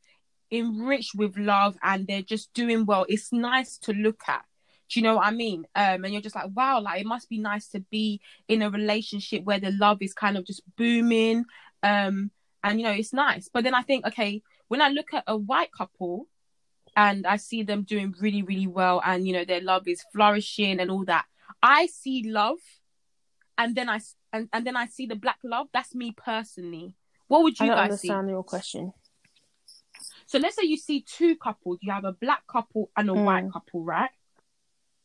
[0.52, 4.44] enriched with love and they're just doing well, it's nice to look at.
[4.90, 5.66] Do you know what I mean?
[5.76, 8.72] Um, and you're just like, wow, like it must be nice to be in a
[8.72, 11.46] relationship where the love is kind of just booming.
[11.84, 12.32] Um,
[12.64, 13.50] and you know, it's nice.
[13.54, 16.28] But then I think, okay, when I look at a white couple
[16.96, 20.80] and I see them doing really, really well, and you know, their love is flourishing
[20.80, 21.26] and all that,
[21.62, 22.58] I see love,
[23.60, 24.00] and then I
[24.34, 25.68] and, and then I see the black love.
[25.72, 26.96] That's me personally.
[27.30, 28.10] What would I you don't guys see?
[28.10, 28.92] understand your question.
[30.26, 31.80] So let's say you see two couples.
[31.82, 33.24] You have a black couple and a Mm.
[33.24, 34.10] white couple, right?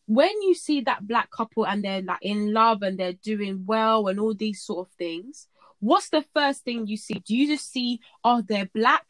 [0.06, 4.08] When you see that black couple and they're like in love and they're doing well
[4.08, 5.48] and all these sort of things,
[5.80, 7.22] what's the first thing you see?
[7.26, 9.06] Do you just see, oh, they're black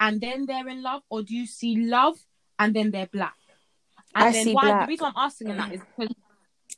[0.00, 2.16] and then they're in love, or do you see love
[2.58, 3.34] and then they're black?
[4.14, 4.80] And I then see why black.
[4.86, 6.14] the reason I'm asking that is because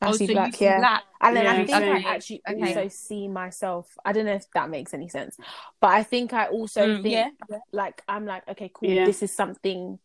[0.02, 0.78] I oh, see so black, you see yeah.
[0.78, 1.02] black.
[1.20, 2.60] And then I Yeah, think I actually Okay.
[2.74, 3.96] also see myself.
[4.04, 5.36] I don't know if that makes any sense,
[5.80, 7.58] but I think I also Mm, think yeah.
[7.72, 8.88] like I'm like, okay, cool.
[8.88, 9.04] Yeah.
[9.04, 9.98] This is something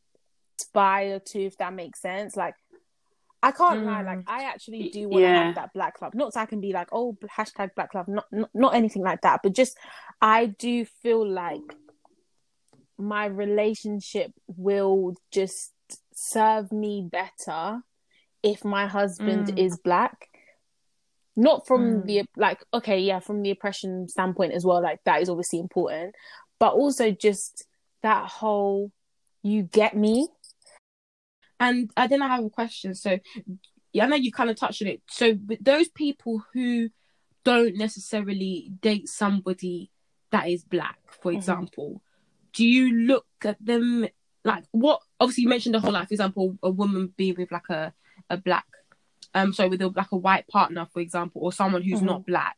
[0.57, 2.35] to aspire to, if that makes sense.
[2.35, 2.55] Like,
[3.41, 4.01] I can't lie.
[4.01, 4.05] Mm.
[4.05, 5.45] Like, I actually do want to Yeah.
[5.45, 6.13] have that black club.
[6.15, 8.07] Not so I can be like, oh, hashtag black club.
[8.07, 9.41] Not, not not anything like that.
[9.43, 9.77] But just,
[10.21, 11.61] I do feel like
[12.97, 15.71] my relationship will just
[16.13, 17.81] serve me better
[18.45, 19.57] if my husband Mm.
[19.65, 20.29] is black
[21.35, 22.05] not from Mm.
[22.07, 26.15] the like okay yeah from the oppression standpoint as well like that is obviously important
[26.59, 27.65] but also just
[28.01, 28.91] that whole
[29.43, 30.27] you get me
[31.59, 32.93] And uh, then I have a question.
[32.95, 33.17] So,
[33.93, 35.01] yeah, I know you kind of touched on it.
[35.09, 36.89] So, those people who
[37.45, 39.89] don't necessarily date somebody
[40.31, 41.37] that is black, for Mhm.
[41.37, 42.01] example,
[42.53, 44.05] do you look at them
[44.43, 44.99] like what?
[45.19, 47.93] Obviously, you mentioned the whole like, for example, a woman being with like a
[48.29, 48.65] a black,
[49.33, 52.05] um, so with a like a white partner, for example, or someone who's Mhm.
[52.05, 52.57] not black.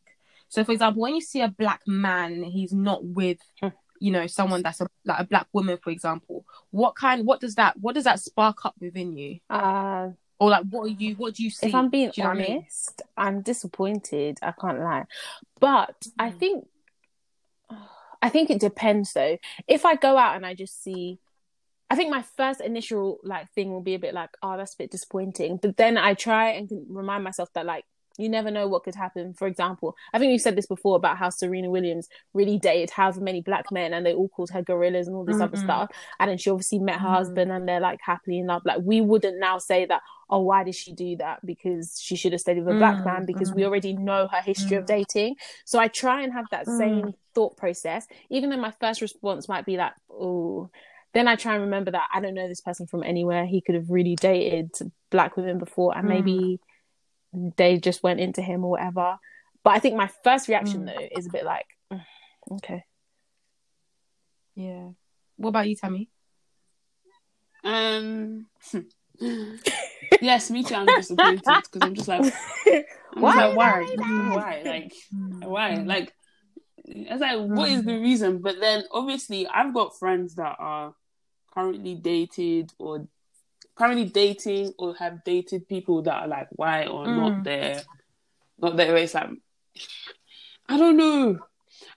[0.50, 3.40] So, for example, when you see a black man he's not with
[4.00, 7.56] you know someone that's a, like a black woman for example what kind what does
[7.56, 11.34] that what does that spark up within you uh or like what are you what
[11.34, 12.58] do you see if i'm being Do you know what I mean?
[12.58, 15.06] honest i'm disappointed i can't lie
[15.60, 16.38] but i Mm.
[16.40, 16.68] think
[18.22, 21.18] i think it depends though if i go out and i just see
[21.89, 24.78] I think my first initial like thing will be a bit like, oh, that's a
[24.78, 25.58] bit disappointing.
[25.62, 27.86] But then I try and remind myself that like
[28.19, 29.34] you never know what could happen.
[29.36, 33.21] For example, I think you said this before about how Serena Williams really dated however
[33.21, 35.60] many black men and they all called her gorillas and all this other Mhm.
[35.60, 35.91] stuff.
[36.19, 37.12] And then she obviously met her Mhm.
[37.13, 38.63] husband and they're like happily in love.
[38.65, 41.45] Like we wouldn't now say that, oh, why did she do that?
[41.45, 44.41] Because she should have stayed with a black Mm, man because we already know her
[44.41, 44.88] history of Mm.
[44.88, 45.36] dating.
[45.65, 46.78] So I try and have that Mm.
[46.78, 50.71] same thought process, even though my first response might be like, oh,
[51.18, 53.46] then I try and remember that I don't know this person from anywhere.
[53.46, 54.70] He could have really dated
[55.10, 56.10] black women before, and Mm.
[56.10, 56.60] maybe
[57.58, 59.18] they just went into him or whatever.
[59.64, 60.86] But I think my first reaction Mm.
[60.86, 62.06] though is a bit like, "Mm,
[62.54, 62.84] okay,
[64.56, 64.90] yeah
[65.38, 66.10] what about you tammy
[67.64, 68.48] Um.
[70.22, 70.76] yes, me too.
[70.76, 72.22] I'm disappointed because I'm just like,
[73.14, 74.94] I'm Why just like, why, did I why, like,
[75.42, 75.88] why, Mm.
[75.88, 76.14] like,
[76.86, 78.40] it's like, what is the reason?
[78.40, 80.94] But then, obviously, I've got friends that are
[81.58, 83.08] currently dated or
[83.76, 87.82] currently dating or have dated people that are like white or not there,
[88.60, 89.15] not their race.
[89.15, 89.30] Like,
[90.70, 91.39] I don't know.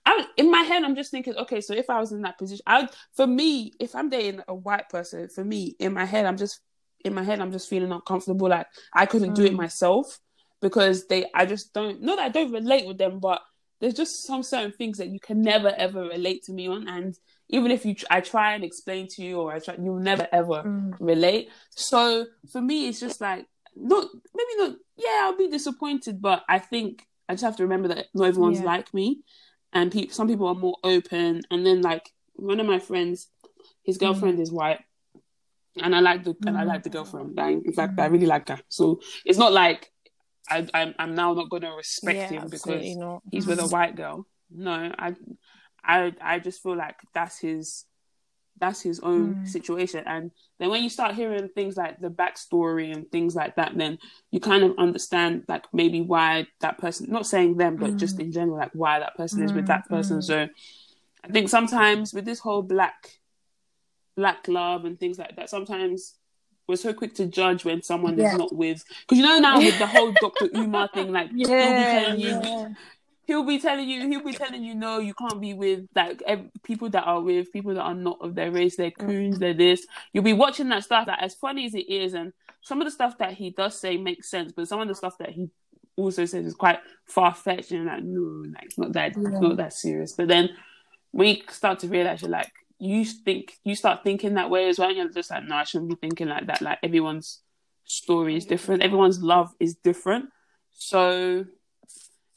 [0.06, 2.62] I in my head, I'm just thinking, okay, so if I was in that position,
[2.66, 6.38] I for me, if I'm dating a white person, for me, in my head, I'm
[6.38, 6.60] just
[7.04, 8.48] in my head, I'm just feeling uncomfortable.
[8.48, 9.56] Like I couldn't do it Mm.
[9.56, 10.18] myself
[10.62, 12.00] because they, I just don't.
[12.00, 13.42] Not that I don't relate with them, but
[13.80, 16.88] there's just some certain things that you can never ever relate to me on.
[16.88, 17.14] And
[17.50, 20.62] even if you I try and explain to you or I try, you'll never ever
[20.62, 20.94] Mm.
[21.00, 21.50] relate.
[21.70, 24.76] So for me, it's just like not maybe not.
[24.96, 28.60] Yeah, I'll be disappointed, but I think I just have to remember that not everyone's
[28.60, 28.66] Yeah.
[28.66, 29.22] like me,
[29.72, 31.42] and pe- some people are more open.
[31.50, 33.28] And then like one of my friends,
[33.82, 34.00] his mm.
[34.00, 34.80] girlfriend is white,
[35.76, 36.94] and I like the and I like the mm.
[36.94, 37.38] girlfriend.
[37.40, 38.12] I, in fact, I mm.
[38.12, 38.60] really like her.
[38.68, 39.90] So it's not like
[40.48, 43.22] I, I'm I'm now not going to respect yeah, him because not.
[43.30, 44.26] he's with a white girl.
[44.50, 45.14] No, I,
[45.84, 47.84] I, I just feel like that's his,
[48.58, 49.48] that's his own Mm.
[49.48, 50.04] situation.
[50.06, 53.98] And then when you start hearing things like the backstory and things like that, then
[54.30, 58.22] you kind of understand like maybe why that person, not saying them, but just hmm.
[58.22, 59.68] in general, like why that person is with hmm.
[59.68, 60.16] that person.
[60.16, 60.22] Hmm.
[60.22, 60.48] So
[61.24, 63.18] I think sometimes with this whole black,
[64.16, 66.14] black love and things like that, sometimes
[66.70, 68.32] we're so quick to judge when someone Yeah.
[68.32, 70.48] is not with, because you know now with the whole Dr.
[70.54, 71.46] Umar thing, like you,
[73.30, 76.50] he'll be telling you he'll be telling you no you can't be with like ev-
[76.64, 79.06] people that are with people that are not of their race they're mm.
[79.06, 79.86] coons they're this.
[80.12, 82.90] You'll be watching that stuff that as funny as it is and some of the
[82.90, 85.48] stuff that he does say makes sense but some of the stuff that he
[85.94, 89.72] also says is quite far-fetched and like no like it's not that it's not that
[89.72, 90.12] serious.
[90.12, 90.50] But then
[91.12, 94.78] when you start to realize you're like you think you start thinking that way as
[94.80, 96.62] well and you're just like no i shouldn't be thinking like that.
[96.62, 97.42] Like everyone's
[97.84, 98.82] story is different.
[98.82, 100.30] Everyone's love is different.
[100.72, 101.44] So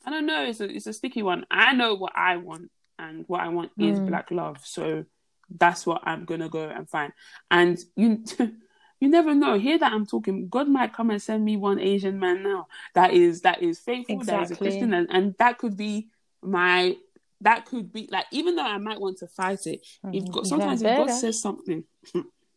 [0.05, 0.43] I don't know.
[0.45, 1.45] It's a it's a sticky one.
[1.49, 4.07] I know what I want, and what I want is Mm.
[4.07, 4.57] black love.
[4.65, 5.05] So
[5.49, 7.13] that's what I'm gonna go and find.
[7.51, 8.23] And you
[8.99, 9.57] you never know.
[9.57, 13.13] Here that I'm talking, God might come and send me one Asian man now that
[13.13, 16.07] is that is faithful, that is a Christian, and, and that could be
[16.41, 16.97] my.
[17.41, 20.81] That could be like, even though I might want to fight it, if God, sometimes
[20.81, 21.83] if God says something,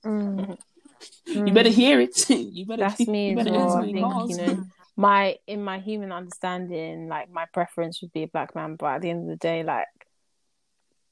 [0.05, 0.57] Mm.
[1.27, 2.31] you better hear it.
[2.31, 2.83] you better.
[2.83, 3.77] That's me you better well.
[3.77, 4.31] I think calls.
[4.31, 4.65] you know
[4.97, 9.03] my in my human understanding, like my preference would be a black man, but at
[9.03, 9.87] the end of the day, like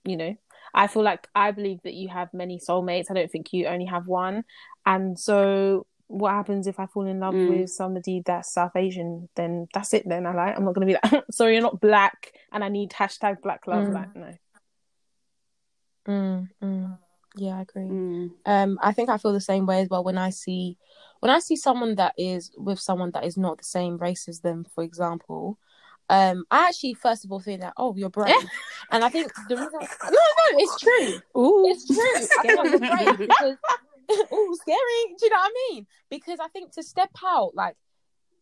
[0.04, 0.34] you know,
[0.74, 3.10] I feel like I believe that you have many soulmates.
[3.10, 4.44] I don't think you only have one,
[4.86, 7.48] and so what happens if I fall in love Mm.
[7.48, 9.28] with somebody that's South Asian?
[9.36, 10.06] Then that's it.
[10.06, 12.90] Then I like I'm not gonna be like, sorry, you're not black, and I need
[12.90, 13.84] hashtag black love.
[13.84, 13.92] Mm.
[13.92, 14.34] Like no,
[16.06, 16.98] Mm, mm.
[17.36, 17.82] Yeah, I agree.
[17.84, 18.30] Mm.
[18.46, 20.76] Um, I think I feel the same way as well when I see
[21.24, 24.40] when I see someone that is with someone that is not the same race as
[24.40, 25.58] them, for example.
[26.10, 28.36] Um, I actually first of all think that oh you're brave,
[28.90, 31.22] and I think the reason no no it's true.
[31.40, 32.50] Ooh, it's true.
[32.52, 33.56] I you're because
[34.30, 35.16] oh scary.
[35.18, 35.86] Do you know what I mean?
[36.10, 37.76] Because I think to step out like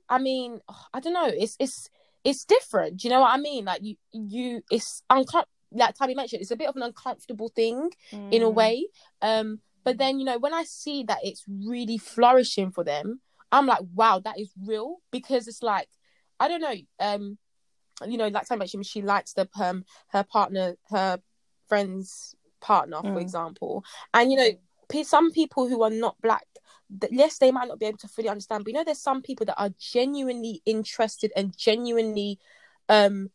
[0.09, 0.59] I mean
[0.93, 1.31] I don't know.
[1.33, 1.89] It's it's
[2.25, 2.97] it's different.
[2.97, 3.65] Do you know what I mean?
[3.65, 7.91] Like you you it's uncomfortable like Tabby mentioned it's a bit of an uncomfortable thing
[8.11, 8.55] in a Mm.
[8.55, 8.87] way.
[9.23, 13.67] Um, but then you know when I see that it's really flourishing for them, I'm
[13.67, 15.89] like, wow, that is real because it's like
[16.41, 16.75] I don't know.
[16.99, 17.39] Um,
[18.07, 21.21] you know, like I mentioned, she likes the um her partner, her
[21.69, 23.23] friend's partner, for Mm.
[23.23, 26.47] example, and you know, some people who are not black.
[27.11, 29.47] Yes, they might not be able to fully understand, but you know, there's some people
[29.47, 32.39] that are genuinely interested and genuinely
[32.89, 33.31] um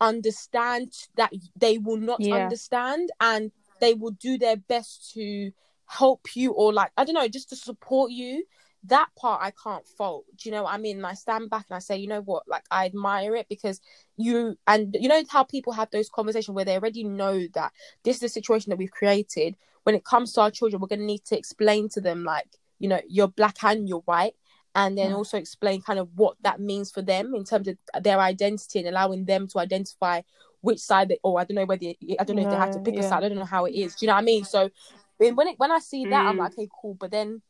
[0.00, 2.36] understand that they will not Yeah.
[2.36, 5.52] understand and they will do their best to
[5.86, 8.44] help you or like I don't know just to support you.
[8.84, 10.24] That part I can't fault.
[10.36, 10.98] Do you know what I mean?
[10.98, 12.46] And I stand back and I say you know what?
[12.46, 13.80] Like I admire it because
[14.16, 17.72] you and you know how people have those conversations where they already know that
[18.04, 19.56] this is the situation that we've created.
[19.82, 22.46] When it comes to our children we're going to need to explain to them like
[22.78, 24.34] you know you're black and you're white
[24.74, 28.20] and then also explain kind of what that means for them in terms of their
[28.20, 30.20] identity and allowing them to identify
[30.60, 32.78] which side they or I don't know whether I don't know if they have to
[32.78, 33.24] No, pick a side.
[33.24, 33.94] I don't know how it is.
[33.94, 34.44] Do you know what I mean?
[34.44, 34.70] So
[35.18, 36.38] when when, it, when I see that, I'm Mm.
[36.38, 36.94] like, okay, cool.
[36.94, 37.42] But then,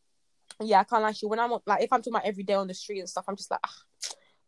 [0.61, 1.29] yeah, I can't you.
[1.29, 3.37] When I'm like, if I'm talking about every day on the street and stuff, I'm
[3.37, 3.75] just like, ah,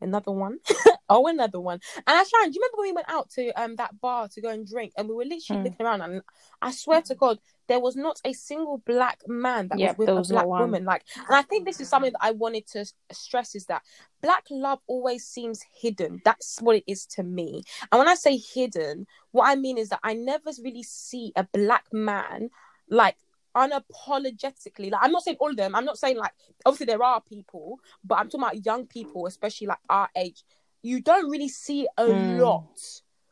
[0.00, 0.58] another one.
[1.08, 1.80] oh, another one.
[1.96, 4.40] And I Sharon, do you remember when we went out to um that bar to
[4.40, 5.64] go and drink, and we were literally Mm.
[5.64, 6.22] looking around, and
[6.62, 10.08] I swear to God, there was not a single black man that Yep, was with
[10.18, 10.84] was a black woman.
[10.84, 13.82] Like, and I think this is something that I wanted to stress is that
[14.22, 16.20] black love always seems hidden.
[16.24, 17.62] That's what it is to me.
[17.90, 21.44] And when I say hidden, what I mean is that I never really see a
[21.52, 22.50] black man
[22.88, 23.16] like
[23.56, 24.90] unapologetically.
[24.90, 25.74] Like I'm not saying all of them.
[25.74, 26.32] I'm not saying like
[26.64, 30.42] obviously there are people, but I'm talking about young people, especially like our age.
[30.82, 32.40] You don't really see a Mm.
[32.40, 32.78] lot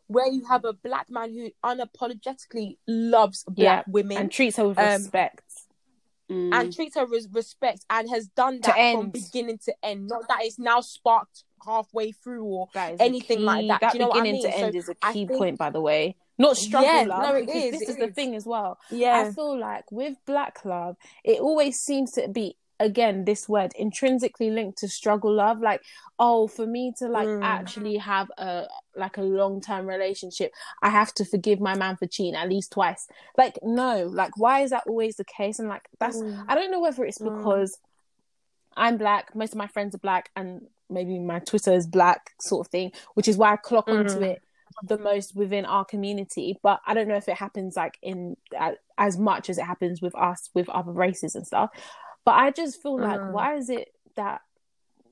[0.07, 4.79] where you have a black man who unapologetically loves black women and treats her with
[4.79, 5.45] Um, respect.
[6.31, 6.53] Mm.
[6.53, 10.09] and treats her with respect and has done that from beginning to end.
[10.09, 12.69] Not that it's now sparked halfway through or
[13.01, 13.81] anything key, like that.
[13.81, 15.71] That you know what I beginning to end So is a key think- point, by
[15.71, 16.17] the way.
[16.41, 17.23] Not struggle Yeah, love.
[17.23, 18.79] no, it is, This it is the thing as well.
[18.91, 19.25] yeah.
[19.27, 24.51] I feel like with black love, it always seems to be again this word intrinsically
[24.53, 25.83] linked to struggle love like
[26.21, 27.43] oh for me to like Mm.
[27.43, 32.37] actually have a like a long-term relationship i have to forgive my man for cheating
[32.37, 36.19] at least twice like no like why is that always the case and like that's
[36.19, 36.45] Mm.
[36.47, 37.37] i don't know whether it's Mm.
[37.37, 37.77] because
[38.77, 42.67] i'm black most of my friends are black and maybe my twitter is black sort
[42.67, 44.23] of thing which is why i clock onto Mhm.
[44.33, 44.43] it
[44.85, 48.73] the most within our community but i don't know if it happens like in uh,
[48.97, 51.71] as much as it happens with us with other races and stuff
[52.25, 53.33] but i just feel like Mm.
[53.33, 54.41] why is it that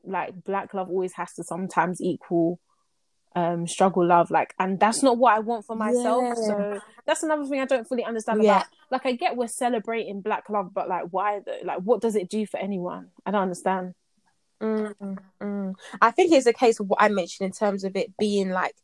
[0.05, 2.61] like black love always has to sometimes equal
[3.35, 6.35] um struggle love like and that's not what i want for myself Yeah.
[6.35, 8.57] so that's another thing i don't fully understand Yeah.
[8.59, 12.15] about like i get we're celebrating black love but like why the like what does
[12.17, 13.95] it do for anyone i don't understand
[14.63, 15.75] Mm, mm.
[16.01, 18.77] I think it's a case of what I mentioned in terms of it being like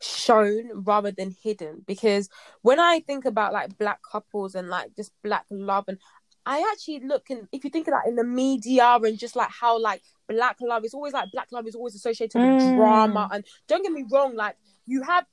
[0.00, 1.82] shown rather than hidden.
[1.86, 2.28] Because
[2.62, 5.98] when I think about like black couples and like just black love, and
[6.46, 9.50] I actually look and if you think of that in the media and just like
[9.50, 12.74] how like black love is always like black love is always associated with Mm.
[12.74, 13.28] drama.
[13.32, 15.26] And don't get me wrong, like you have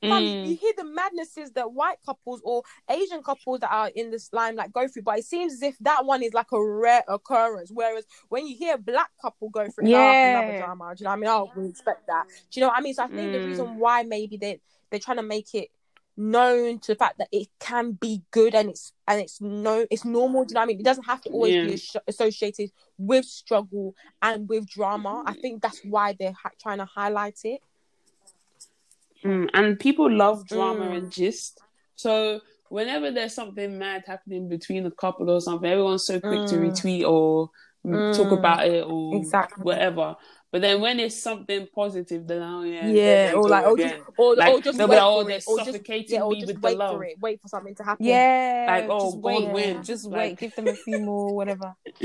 [0.00, 0.48] Fam, Mm.
[0.48, 4.56] you hear the madnesses that white couples or Asian couples that are in this line
[4.56, 7.70] like go through, but it seems as if that one is like a rare occurrence.
[7.70, 10.40] Whereas when you hear a black couple go through, yeah, Yeah.
[10.40, 10.94] another drama.
[10.94, 11.28] Do you know what I mean?
[11.28, 12.26] Oh, we expect that.
[12.28, 12.94] Do you know what I mean?
[12.94, 13.46] So I think the Mm.
[13.46, 14.60] reason why maybe they
[14.90, 15.70] they're trying to make it
[16.16, 20.04] known to the fact that it can be good and it's and it's no it's
[20.04, 20.44] normal.
[20.44, 20.80] Do you know what I mean?
[20.80, 21.64] It doesn't have to always Yeah.
[21.66, 25.22] be as- associated with struggle and with drama.
[25.26, 27.62] I think that's why they're ha- trying to highlight it.
[29.24, 30.96] Mm, and people love drama Mm.
[30.96, 31.60] and gist.
[31.96, 36.56] So whenever there's something mad happening between a couple or something, everyone's so quick to
[36.56, 36.70] Mm.
[36.70, 37.50] retweet or
[37.84, 38.38] mm, talk Mm.
[38.38, 39.62] about it or Exactly.
[39.64, 40.16] whatever.
[40.52, 44.34] But then when it's something positive, then oh yeah, yeah, or like, or just, or,
[44.36, 46.46] Like, or just wait like, oh, for they're or just, suffocating yeah, or me just
[46.52, 46.96] with the wait love.
[46.96, 48.04] for it, wait for something to happen.
[48.04, 49.82] yeah Like, oh, just God wait win.
[49.82, 51.74] just Like- wait give them a few more whatever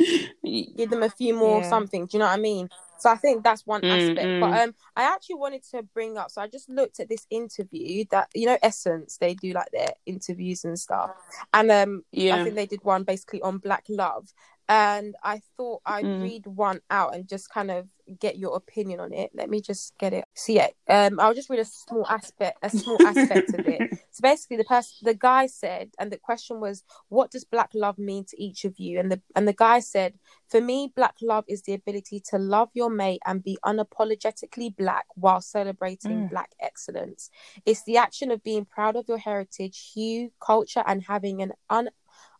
[0.78, 1.70] give them a few more Yeah.
[1.70, 2.06] something.
[2.06, 2.70] Do you know what I mean?
[2.98, 4.20] So I think that's one aspect.
[4.20, 4.40] mm.
[4.40, 6.32] But um, I actually wanted to bring up.
[6.32, 9.94] So I just looked at this interview that you know Essence they do like their
[10.06, 11.12] interviews and stuff,
[11.54, 14.34] and um, I think they did one basically on black love.
[14.68, 16.22] And I thought I'd Mm.
[16.22, 17.88] read one out and just kind of
[18.20, 19.32] get your opinion on it.
[19.34, 20.26] Let me just get it.
[20.36, 23.82] So yeah, um, I'll just read a small aspect, a small aspect of it.
[24.12, 27.98] So basically, the person, the guy said, and the question was, "What does black love
[27.98, 30.14] mean to each of you?" And the and the guy said,
[30.48, 35.06] "For me, black love is the ability to love your mate and be unapologetically black
[35.16, 36.30] while celebrating Mm.
[36.30, 37.30] black excellence.
[37.66, 41.90] It's the action of being proud of your heritage, hue, culture, and having an un."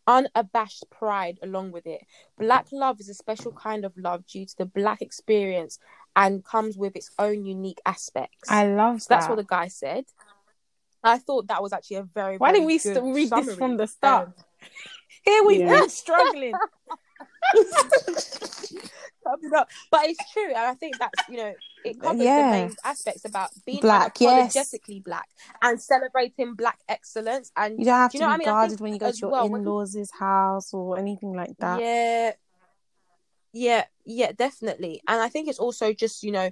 [0.06, 2.02] Unabashed pride along with it.
[2.38, 5.78] Black love is a special kind of love due to the black experience
[6.14, 8.48] and comes with its own unique aspects.
[8.50, 10.04] i love So that's what the guy said.
[11.02, 12.36] I thought that was actually a very.
[12.38, 14.34] why very didn't we good st- read this from the start Um,
[15.24, 15.82] here we Yeah.
[15.82, 16.54] are struggling
[17.54, 19.68] sum it up.
[19.90, 21.54] But it's true, and I think that's you know
[21.86, 22.42] it covers Yeah.
[22.42, 24.74] the main aspects about being Black, yes.
[25.04, 25.28] black
[25.62, 27.52] and celebrating black excellence.
[27.56, 28.46] And you don't have Do to you know be I mean?
[28.46, 32.32] Guarded when you go to your well, in-laws' house or anything like that yeah,
[33.52, 35.00] yeah, yeah, definitely.
[35.08, 36.50] And I think it's also just you know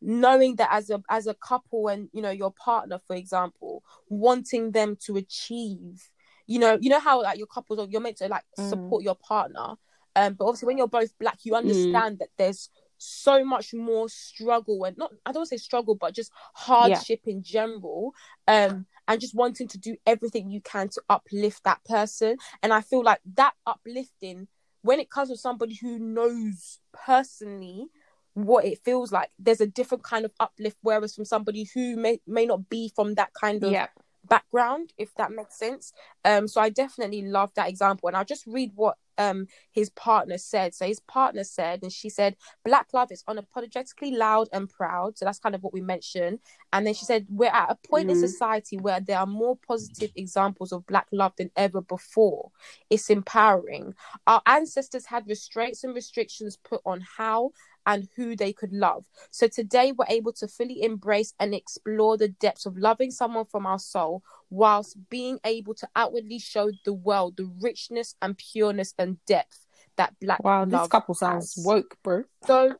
[0.00, 4.72] knowing that as a as a couple and you know your partner, for example, wanting
[4.72, 6.10] them to achieve.
[6.46, 8.68] You know, you know how like your couples or you're meant to like Mm.
[8.68, 9.76] support your partner,
[10.14, 12.68] um, but obviously when you're both black, you understand that there's
[13.04, 18.12] so much more struggle and not I don't say struggle, but just hardship in general.
[18.48, 22.38] Um, and just wanting to do everything you can to uplift that person.
[22.62, 24.48] And I feel like that uplifting,
[24.80, 27.88] when it comes with somebody who knows personally
[28.32, 30.78] what it feels like, there's a different kind of uplift.
[30.80, 33.88] Whereas from somebody who may may not be from that kind of yeah
[34.28, 35.92] background, if that makes sense.
[36.24, 40.38] Um, so I definitely love that example, and I'll just read what um his partner
[40.38, 40.74] said.
[40.74, 45.24] So his partner said, and she said, "Black love is unapologetically loud and proud." So
[45.24, 46.40] that's kind of what we mentioned.
[46.72, 48.20] And then she said, "We're at a point in Mhm.
[48.20, 52.50] society where there are more positive examples of black love than ever before.
[52.90, 53.94] It's empowering.
[54.26, 57.52] Our ancestors had restraints and restrictions put on how."
[57.86, 59.04] And who they could love.
[59.30, 63.66] So today we're able to fully embrace and explore the depths of loving someone from
[63.66, 69.16] our soul whilst being able to outwardly show the world the richness and pureness and
[69.26, 71.64] depth that black wow this couple sounds has.
[71.64, 72.74] woke bro So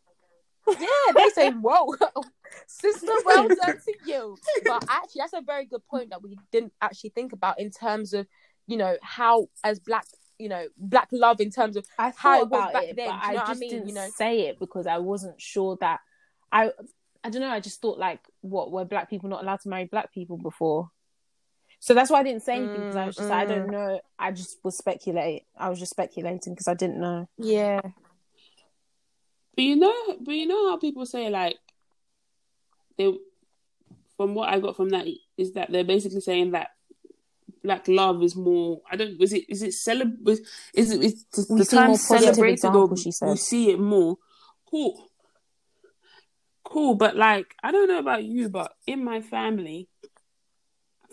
[0.66, 1.94] yeah, they say, "Whoa,
[2.66, 6.72] sister, well done to you." But actually, that's a very good point that we didn't
[6.80, 8.26] actually think about in terms of,
[8.66, 10.06] you know, how as black,
[10.38, 13.08] you know, black love in terms of I how it was about back it, then,
[13.10, 13.70] but do you know I what I just mean?
[13.70, 14.08] didn't You know?
[14.16, 16.00] say it because I wasn't sure that
[16.50, 16.72] I.
[17.22, 17.48] I don't know.
[17.48, 20.90] I just thought like, what were black people not allowed to marry black people before?
[21.84, 23.70] So that's why I didn't say anything because I was just like, I Mm, don't
[23.70, 24.00] know.
[24.18, 25.42] I just was speculate.
[25.54, 27.28] I was just speculating because I didn't know.
[27.36, 27.82] Yeah.
[29.54, 31.58] But you know, but you know how people say like
[32.96, 33.12] they.
[34.16, 35.06] From what I got from that
[35.36, 36.70] is that they're basically saying that
[37.62, 38.80] like love is more.
[38.90, 39.20] I don't.
[39.20, 39.44] Is it?
[39.50, 40.26] Is it celeb?
[40.72, 41.02] Is it?
[41.02, 43.28] Is the, We the see term more celebrated or she said.
[43.28, 44.16] we see it more?
[44.70, 45.10] Cool.
[46.64, 50.08] Cool, but like I don't know about you, but in my family, I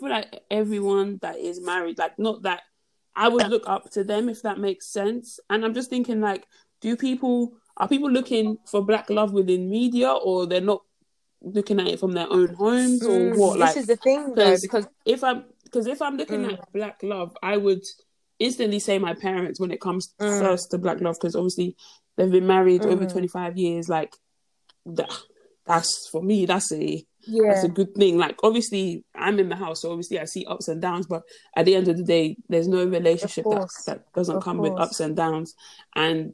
[0.01, 2.61] feel like everyone that is married, like not that
[3.15, 5.39] I would look up to them if that makes sense.
[5.49, 6.45] And I'm just thinking like,
[6.81, 10.81] do people are people looking for black love within media or they're not
[11.41, 13.59] looking at it from their own homes or Mm, what?
[13.59, 16.53] Like this is the thing though, 'cause because if I'm because if I'm looking Mm.
[16.53, 17.83] at black love, I would
[18.39, 20.39] instantly say my parents when it comes Mm.
[20.39, 21.75] first to black love because obviously
[22.17, 23.11] they've been married over Mhm.
[23.11, 23.87] 25 years.
[23.89, 24.15] Like
[24.85, 25.11] that,
[25.65, 26.45] that's for me.
[26.45, 28.17] That's a yeah, that's a good thing.
[28.17, 31.07] Like obviously I'm in the house, so obviously I see ups and downs.
[31.07, 31.23] But
[31.55, 34.73] at the end of the day, there's no relationship that, that doesn't Of come with
[34.73, 35.55] ups and downs.
[35.95, 36.33] And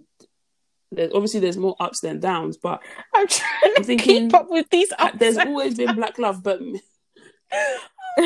[0.92, 2.82] there's obviously there's more ups than downs, but
[3.14, 6.44] I'm trying I'm thinking keep up with these Ups there's always been black love.
[6.44, 6.60] But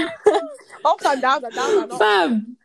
[0.86, 1.98] ups and downs and downs ups.
[1.98, 2.58] fam,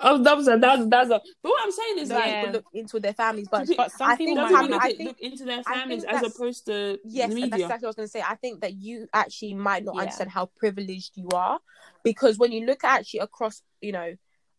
[0.00, 1.08] oh, ups and downs, and downs.
[1.08, 2.34] But what I'm saying is So like.
[2.40, 4.82] people look into their families, but But But some I people think might Some not
[4.82, 7.86] I look, think- look into their families as opposed to Yes, the and that's exactly
[7.86, 8.22] what I was going to say.
[8.26, 10.02] I think that you actually might not Yeah.
[10.02, 11.60] understand how privileged you are
[12.02, 14.14] because when you look actually across, you know,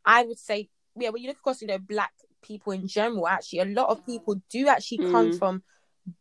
[0.05, 2.11] I would say, yeah, when you look across, you know, black
[2.41, 5.37] people in general, actually, a lot of people do actually come Mm.
[5.37, 5.63] from.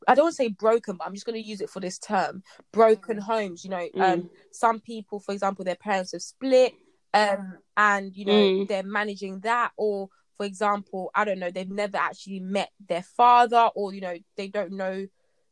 [0.07, 1.99] I don't want to say broken, but I'm just going to use it for this
[1.99, 3.65] term: broken homes.
[3.65, 4.31] You know, um, Mm.
[4.53, 6.75] some people, for example, their parents have split,
[7.15, 8.69] um, and you know Mm.
[8.69, 13.71] they're managing that, or for example, I don't know, they've never actually met their father,
[13.75, 15.07] or you know, they don't know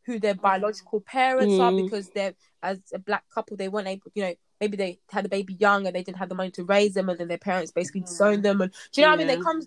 [0.07, 1.77] who their biological parents are Mm.
[1.77, 5.29] because they're as a black couple they weren't able you know maybe they had a
[5.29, 7.71] baby young and they didn't have the money to raise them and then their parents
[7.71, 9.35] basically disowned them and do you know what I mean Yeah.
[9.35, 9.67] there comes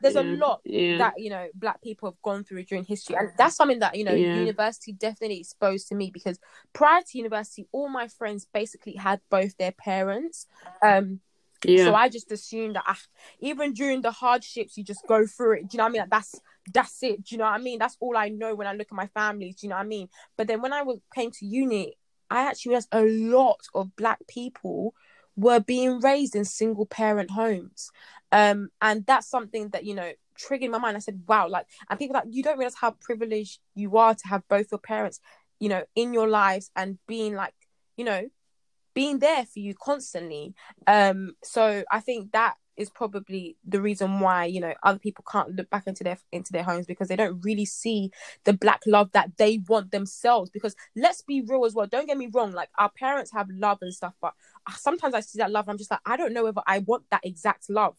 [0.00, 0.98] there's there's a lot Yeah.
[0.98, 4.04] that you know black people have gone through during history and that's something that you
[4.04, 4.34] know Yeah.
[4.34, 6.38] university definitely exposed to me because
[6.72, 10.46] prior to university all my friends basically had both their parents
[10.82, 11.20] um
[11.64, 11.84] yeah.
[11.84, 12.98] so I just assumed that ah,
[13.40, 15.68] even during the hardships, you just go through it.
[15.68, 16.00] Do you know what I mean?
[16.00, 16.40] Like that's
[16.72, 17.24] that's it.
[17.24, 17.78] Do you know what I mean?
[17.78, 19.52] That's all I know when I look at my family.
[19.52, 20.08] Do you know what I mean?
[20.38, 21.96] But then when I was, came to uni,
[22.30, 24.94] I actually realized a lot of black people
[25.36, 27.90] were being raised in single parent homes,
[28.32, 30.96] um, and that's something that you know triggered my mind.
[30.96, 34.28] I said, "Wow!" Like, and people that you don't realize how privileged you are to
[34.28, 35.20] have both your parents,
[35.58, 37.54] you know, in your lives and being like,
[37.96, 38.28] you know,
[38.94, 40.54] being there for you constantly
[40.86, 45.54] um so i think that is probably the reason why you know other people can't
[45.54, 48.10] look back into their into their homes because they don't really see
[48.44, 52.16] the black love that they want themselves because let's be real as well don't get
[52.16, 54.32] me wrong like our parents have love and stuff but
[54.76, 57.02] sometimes i see that love and i'm just like i don't know whether i want
[57.10, 57.96] that exact love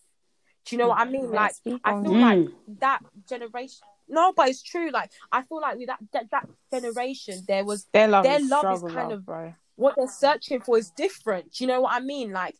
[0.65, 1.53] do you know what i mean like
[1.83, 2.19] i feel it.
[2.19, 2.53] like Mm.
[2.79, 7.43] that generation no but it's true like i feel like with that that, that generation
[7.47, 9.53] there was Their love, Their is love is struggle kind love, of- bro.
[9.75, 11.53] what they're searching for is different.
[11.53, 12.31] Do you know what I mean?
[12.31, 12.55] Like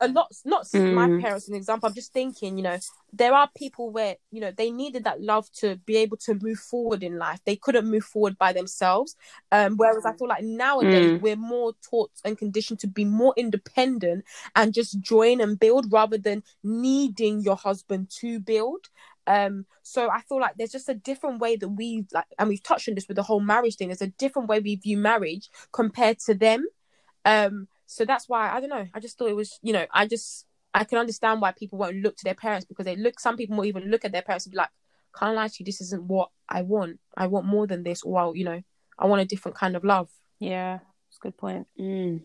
[0.00, 1.20] a lot, not my Mm.
[1.20, 1.88] parents, an example.
[1.88, 2.78] I'm just thinking, you know,
[3.12, 6.58] there are people where you know they needed that love to be able to move
[6.58, 7.40] forward in life.
[7.46, 9.16] They couldn't move forward by themselves.
[9.52, 11.20] Um, whereas I feel like nowadays Mm.
[11.20, 14.24] we're more taught and conditioned to be more independent
[14.54, 18.86] and just join and build rather than needing your husband to build.
[19.26, 22.62] Um, so I feel like there's just a different way that we like, and we've
[22.62, 23.88] touched on this with the whole marriage thing.
[23.88, 26.66] There's a different way we view marriage compared to them.
[27.24, 28.86] Um, so that's why I don't know.
[28.92, 31.96] I just thought it was, you know, I just I can understand why people won't
[31.96, 33.18] look to their parents because they look.
[33.18, 34.70] Some people won't even look at their parents and be like,
[35.18, 37.00] "Can't lie to you, this isn't what I want.
[37.16, 38.60] I want more than this, or I'll, you know,
[38.98, 41.66] I want a different kind of love." Yeah, it's a good point.
[41.80, 42.22] Mm.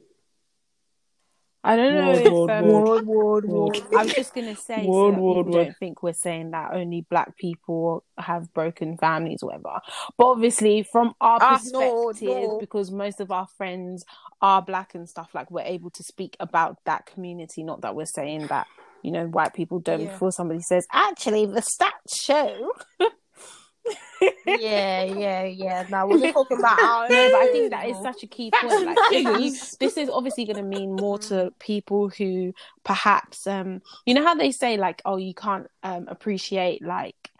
[1.64, 3.06] I don't know Ward, if um, ward.
[3.06, 3.78] word, Ward.
[3.96, 5.52] I was just gonna say so that word, people word.
[5.52, 9.80] don't think we're saying that only black people have broken families or whatever.
[10.18, 12.58] But obviously, from our no, perspective, no.
[12.60, 14.04] because most of our friends
[14.42, 17.62] are black and stuff, like we're able to speak about that community.
[17.64, 18.66] Not that we're saying that
[19.04, 20.02] you know white people don't.
[20.02, 20.12] Yeah.
[20.12, 22.72] Before somebody says, actually, the stats show.
[24.46, 25.84] yeah, yeah, yeah.
[25.90, 28.52] Now we're just talking about our No, but I think that is such a key
[28.52, 28.86] point.
[28.86, 32.54] Like, you, this is obviously going to mean more to people who
[32.84, 37.32] perhaps, um, you know how they say like, oh, you can't um appreciate like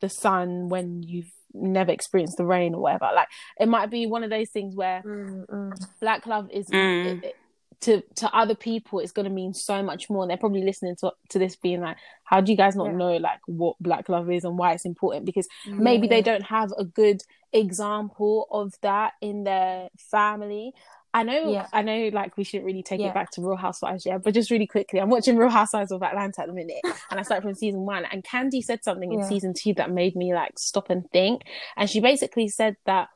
[0.00, 3.10] the sun when you've never experienced the rain or whatever.
[3.14, 3.28] Like,
[3.58, 5.86] it might be one of those things where Mm, mm.
[6.00, 7.06] black love is Mm.
[7.06, 7.36] it- it-
[7.82, 10.94] to to other people it's going to mean so much more and they're probably listening
[10.96, 12.92] to to this being like how do you guys not Yeah.
[12.96, 16.72] know like what black love is and why it's important because maybe they don't have
[16.76, 17.22] a good
[17.52, 20.72] example of that in their family
[21.12, 21.66] I know, Yeah.
[21.72, 23.08] I know, like we shouldn't really take Yeah.
[23.08, 24.18] it back to Real Housewives, yeah.
[24.18, 26.78] But just really quickly, I'm watching Real Housewives of Atlanta at the minute,
[27.10, 28.04] and I started from season one.
[28.04, 29.28] And Kandi said something in Yeah.
[29.28, 31.42] season two that made me like stop and think.
[31.76, 33.08] And she basically said that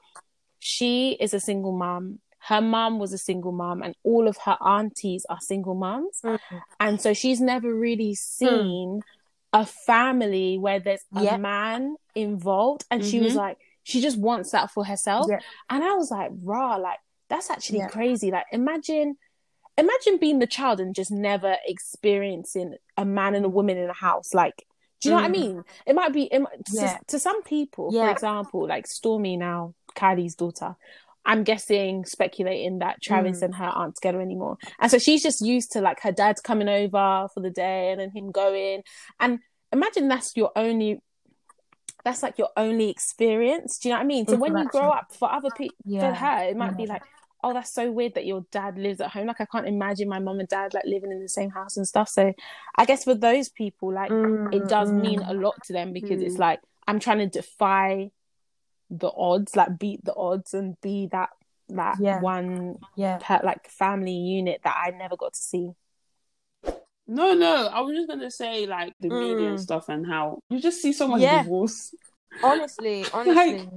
[0.59, 2.19] she is a single mom.
[2.49, 6.21] Her mom was a single mom, and all of her aunties are single moms.
[6.79, 9.01] And so she's never really seen
[9.53, 11.37] a family where there's a Yeah.
[11.37, 12.85] man involved.
[12.91, 13.37] And she was Mhm.
[13.37, 15.27] like, she just wants that for herself.
[15.29, 15.39] Yeah.
[15.71, 17.89] And I was like, rah, like that's actually Yeah.
[17.89, 18.31] crazy.
[18.31, 19.17] Like imagine
[19.77, 23.95] imagine being the child and just never experiencing a man and a woman in a
[23.95, 24.33] house.
[24.35, 24.65] Like,
[25.01, 25.41] do you know what I Mm.
[25.41, 25.65] mean?
[25.87, 26.99] It might be it, might- to, Yeah.
[27.09, 30.77] to some people, for example, like Stormi now, Kylie's daughter.
[31.27, 33.43] I'm guessing, speculating that Travis Mm.
[33.47, 34.59] and her aren't together anymore.
[34.79, 38.01] And so she's just used to like her dad's coming over for the day and
[38.01, 38.83] then him going.
[39.21, 39.39] And
[39.73, 41.01] imagine that's your only
[42.05, 43.79] that's like your only experience.
[43.79, 44.27] Do you know what I mean?
[44.27, 47.03] So when you grow up for other people for her, it might be like,
[47.43, 49.27] oh, that's so weird that your dad lives at home.
[49.27, 51.87] Like I can't imagine my mom and dad like living in the same house and
[51.89, 52.11] stuff.
[52.11, 52.35] So
[52.77, 54.11] I guess for those people, like
[54.53, 56.41] it does mean a lot to them because it's Mm.
[56.41, 58.11] like I'm trying to defy
[58.99, 61.31] the odds, like beat the odds and be that
[61.71, 62.21] that Yeah.
[62.21, 63.19] one yeah.
[63.19, 65.71] per, like family unit that I never got to see.
[67.07, 67.69] No, no.
[67.69, 69.63] I was just gonna say like the media and Mm.
[69.63, 71.43] stuff and how you just see so much Yeah.
[71.43, 71.95] divorce.
[72.43, 73.69] Honestly, honestly.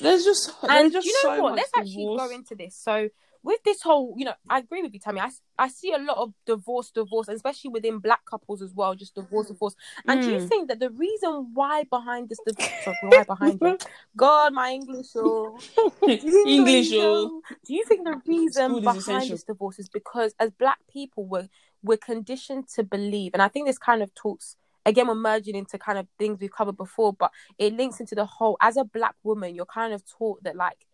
[0.00, 1.56] There's just and just you know so what?
[1.56, 2.22] Let's actually divorce.
[2.28, 2.76] go into this.
[2.76, 3.08] So
[3.44, 5.20] with this whole, you know, I agree with you, Tammy.
[5.20, 9.14] I, I see a lot of divorce, divorce, especially within black couples as well, just
[9.14, 9.74] divorce, divorce.
[10.06, 10.48] And do you Mm.
[10.48, 13.84] think that the reason why behind this divorce, why behind it?
[14.16, 15.58] God, my English, oh.
[16.08, 17.42] English, oh.
[17.66, 19.34] Do you think the reason School behind essential.
[19.34, 21.48] this divorce is because as black people we're
[21.82, 25.78] we're conditioned to believe, and I think this kind of talks again we're merging into
[25.78, 29.16] kind of things we've covered before, but it links into the whole as a black
[29.24, 30.86] woman, you're kind of taught that like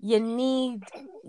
[0.00, 0.82] you need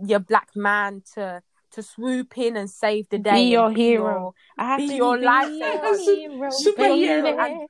[0.04, 1.42] your black man to
[1.72, 3.46] to swoop in and save the day.
[3.46, 4.34] Be your hero.
[4.58, 5.84] I have Be to your be lifesaver.
[5.84, 7.68] your hero, Superhero.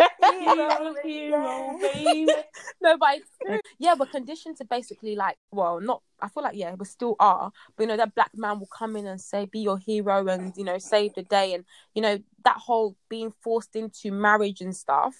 [0.22, 2.26] Hero, hero, baby.
[2.82, 3.60] no, but it's true.
[3.78, 6.02] yeah, we're conditioned to basically like, well, not.
[6.20, 8.96] I feel like yeah, we still are, but you know that black man will come
[8.96, 11.64] in and say, "Be your hero," and you know, save the day, and
[11.94, 15.16] you know that whole being forced into marriage and stuff.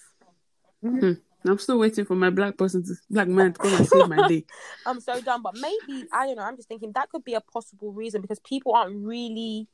[0.83, 0.97] Mm-hmm.
[0.97, 1.21] Mm-hmm.
[1.45, 4.27] I'm still waiting for my black person to black man to come and save my
[4.27, 4.45] day.
[4.85, 6.43] I'm so done, but maybe I don't know.
[6.43, 9.67] I'm just thinking that could be a possible reason because people aren't really,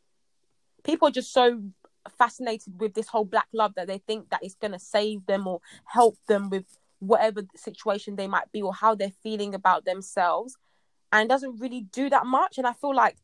[0.84, 1.62] people are just so
[2.18, 5.60] fascinated with this whole black love that they think that it's gonna save them or
[5.86, 6.66] help them with
[7.00, 10.56] whatever situation they might be or how they're feeling about themselves,
[11.12, 12.58] and doesn't really do that much.
[12.58, 13.18] And I feel like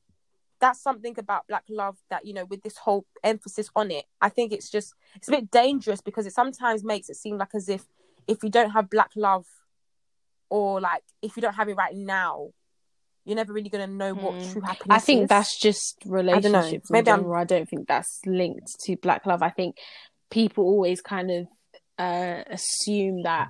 [0.60, 4.30] that's something about black love that you know with this whole emphasis on it i
[4.30, 7.68] think it's just it's a bit dangerous because it sometimes makes it seem like as
[7.68, 7.86] if
[8.28, 9.46] if you don't have black love
[10.50, 12.50] or like if you don't have it right now
[13.26, 14.52] you're never really going to know what Mm.
[14.52, 15.30] true happiness I think is.
[15.30, 16.92] that's just relationships.
[16.92, 19.42] Maybe in I'm- I don't think that's linked to black love.
[19.42, 19.78] I think
[20.30, 21.48] people always kind of
[21.98, 23.48] uh, assume that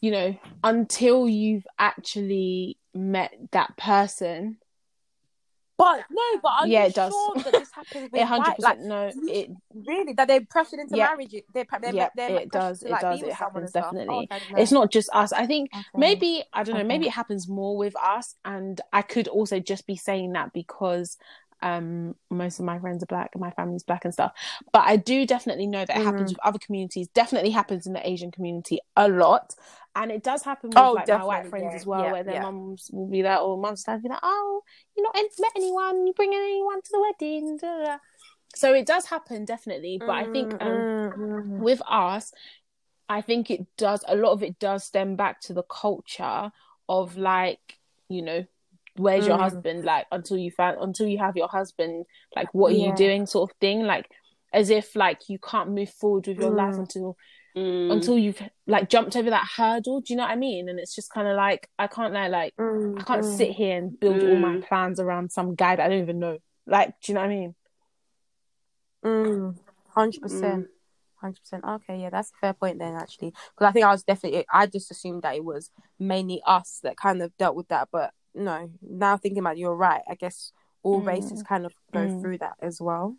[0.00, 4.56] you know until you've actually met that person,
[5.78, 7.14] but no but are Yeah, you it does.
[7.14, 10.80] sure that this happens with hundred white like percent no, it really that they're pressured
[10.80, 11.06] into Yeah.
[11.06, 14.14] marriage they're, they're, yeah, they're it does, to, it like, does, it happens definitely.
[14.14, 14.58] Oh, okay, I didn't know.
[14.62, 15.32] it's not just us.
[15.32, 15.86] I think Okay.
[15.96, 16.84] maybe I don't know.
[16.84, 21.16] Maybe it happens more with us, and I could also just be saying that because
[21.62, 24.32] um most of my friends are black and my family's black and stuff.
[24.72, 26.36] But I do definitely know that it happens Mhm.
[26.36, 27.08] with other communities.
[27.08, 29.54] Definitely happens in the Asian community a lot,
[29.94, 32.24] and it does happen with Oh, like my white friends yeah, as well, yeah, where
[32.24, 32.42] their yeah.
[32.42, 34.62] mums will be like, or mums will be like, oh,
[34.96, 37.58] you not met anyone, you bringing anyone to the wedding,
[38.54, 39.98] so it does happen definitely.
[40.04, 41.58] But I think um Mm, mm, mm.
[41.60, 42.32] with us,
[43.08, 46.50] I think it does a lot of it does stem back to the culture
[46.88, 47.78] of like,
[48.08, 48.46] you know,
[48.98, 49.40] where's your Mm.
[49.40, 49.84] husband?
[49.84, 53.50] Like until you find until you have your husband, like what are you doing sort
[53.50, 53.82] of thing.
[53.84, 54.10] Like
[54.52, 56.78] as if like you can't move forward with your life Mm.
[56.80, 57.16] until
[57.56, 57.92] Mm.
[57.92, 60.00] until you've like jumped over that hurdle.
[60.00, 60.68] Do you know what I mean?
[60.68, 63.36] And it's just kind of like I can't lie, like Mm, I can't mm.
[63.36, 64.68] sit here and build all my Mm.
[64.68, 66.38] plans around some guy that I don't even know.
[66.66, 67.54] Like, do you know what I mean?
[69.04, 69.56] Mm,
[69.94, 70.66] hundred percent,
[71.16, 71.64] hundred percent.
[71.64, 73.30] Okay, yeah, that's a fair point then, actually.
[73.30, 76.96] Because I think I was definitely, I just assumed that it was mainly us that
[76.96, 78.70] kind of dealt with that, but no.
[78.80, 80.02] Now thinking about, it, you're right.
[80.08, 81.06] I guess all Mm.
[81.06, 82.20] races kind of go Mm.
[82.20, 83.16] through that as well.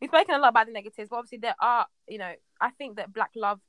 [0.00, 2.96] We've spoken a lot about the negatives, but obviously there are, you know, I think
[2.96, 3.60] that black love.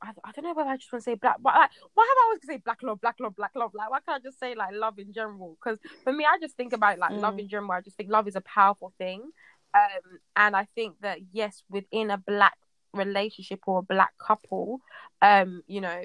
[0.00, 2.16] I, I don't know whether I just want to say black, but like, why have
[2.16, 3.72] I always say black love, black love, black love?
[3.74, 5.56] Like, why can't I just say like love in general?
[5.62, 7.40] Because for me, I just think about like love Mm.
[7.40, 7.72] in general.
[7.72, 9.30] I just think love is a powerful thing,
[9.74, 12.56] um, and I think that yes, within a black
[12.94, 14.80] relationship or a black couple,
[15.20, 16.02] um, you know,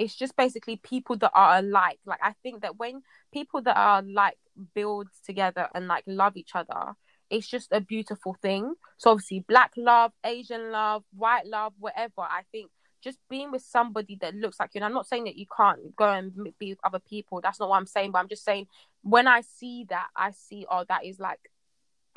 [0.00, 1.98] it's just basically people that are alike.
[2.06, 3.02] Like I think that when
[3.34, 4.38] people that are like
[4.74, 6.94] build together and like love each other,
[7.28, 8.74] it's just a beautiful thing.
[8.96, 12.22] So obviously, black love, Asian love, white love, whatever.
[12.22, 12.70] I think
[13.02, 14.78] just being with somebody that looks like you.
[14.78, 17.42] And I'm not saying that you can't go and be with other people.
[17.42, 18.12] That's not what I'm saying.
[18.12, 18.68] But I'm just saying
[19.02, 21.40] when I see that, I see oh that is like,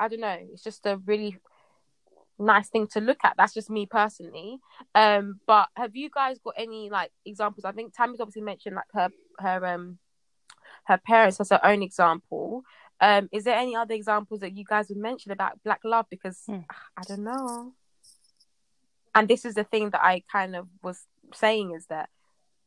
[0.00, 0.38] I don't know.
[0.54, 1.36] It's just a really
[2.38, 3.34] nice thing to look at.
[3.36, 4.58] That's just me personally.
[4.94, 7.64] Um, but have you guys got any like examples?
[7.64, 9.98] I think Tammy's obviously mentioned like her her um
[10.84, 12.62] her parents as her own example.
[13.00, 16.06] Um, is there any other examples that you guys would mention about black love?
[16.10, 16.60] Because hmm.
[16.96, 17.72] I don't know.
[19.14, 22.08] And this is the thing that I kind of was saying is that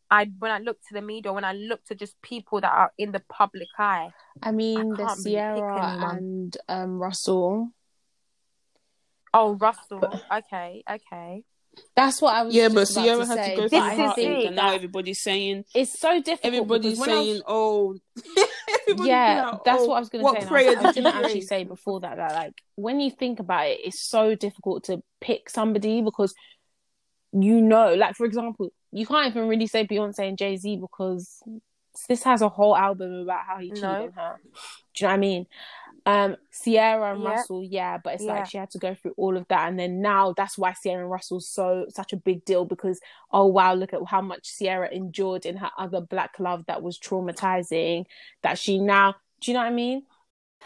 [0.09, 2.91] I when I look to the media, when I look to just people that are
[2.97, 4.11] in the public eye.
[4.41, 7.71] I mean, I the Ciara really and um, Russell
[9.33, 9.99] Oh, Russell.
[9.99, 11.43] But, okay, okay.
[11.95, 12.55] That's what I was.
[12.55, 13.55] Yeah, but Ciara had say.
[13.55, 16.53] to go through the thing, and now everybody's saying it's so difficult.
[16.53, 17.43] Everybody's saying, was...
[17.47, 17.95] "Oh,
[19.05, 20.67] yeah." Like, that's oh, what I was going to say.
[20.67, 23.79] I, was, I didn't actually say before that that like when you think about it,
[23.83, 26.33] it's so difficult to pick somebody because
[27.33, 31.43] you know, like for example, you can't even really say Beyonce and Jay Z because
[32.07, 34.03] this has a whole album about how he cheated no.
[34.03, 34.35] on her.
[34.43, 34.49] Do
[34.95, 35.47] you know what I mean?
[36.07, 38.35] Um, Ciara and Russell, yeah, but it's yeah.
[38.35, 41.01] like she had to go through all of that, and then now that's why Ciara
[41.01, 44.89] and Russell's so such a big deal because oh wow, look at how much Ciara
[44.89, 48.05] endured in her other black love that was traumatizing.
[48.41, 50.03] That she now, do you know what I mean?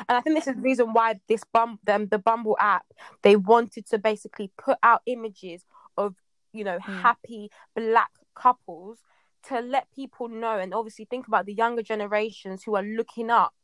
[0.07, 2.85] And I think this is the reason why this bum them the Bumble app
[3.23, 5.65] they wanted to basically put out images
[5.97, 6.13] of
[6.53, 7.01] you know mm.
[7.01, 8.99] happy black couples
[9.47, 13.55] to let people know and obviously think about the younger generations who are looking up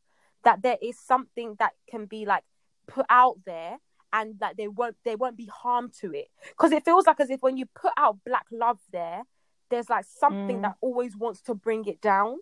[0.44, 2.44] that there is something that can be like
[2.86, 3.78] put out there
[4.12, 6.28] and that they won't they won't be harmed to it.
[6.48, 9.22] Because it feels like as if when you put out black love there
[9.70, 10.62] there's like something mm.
[10.62, 12.36] that always wants to bring it down.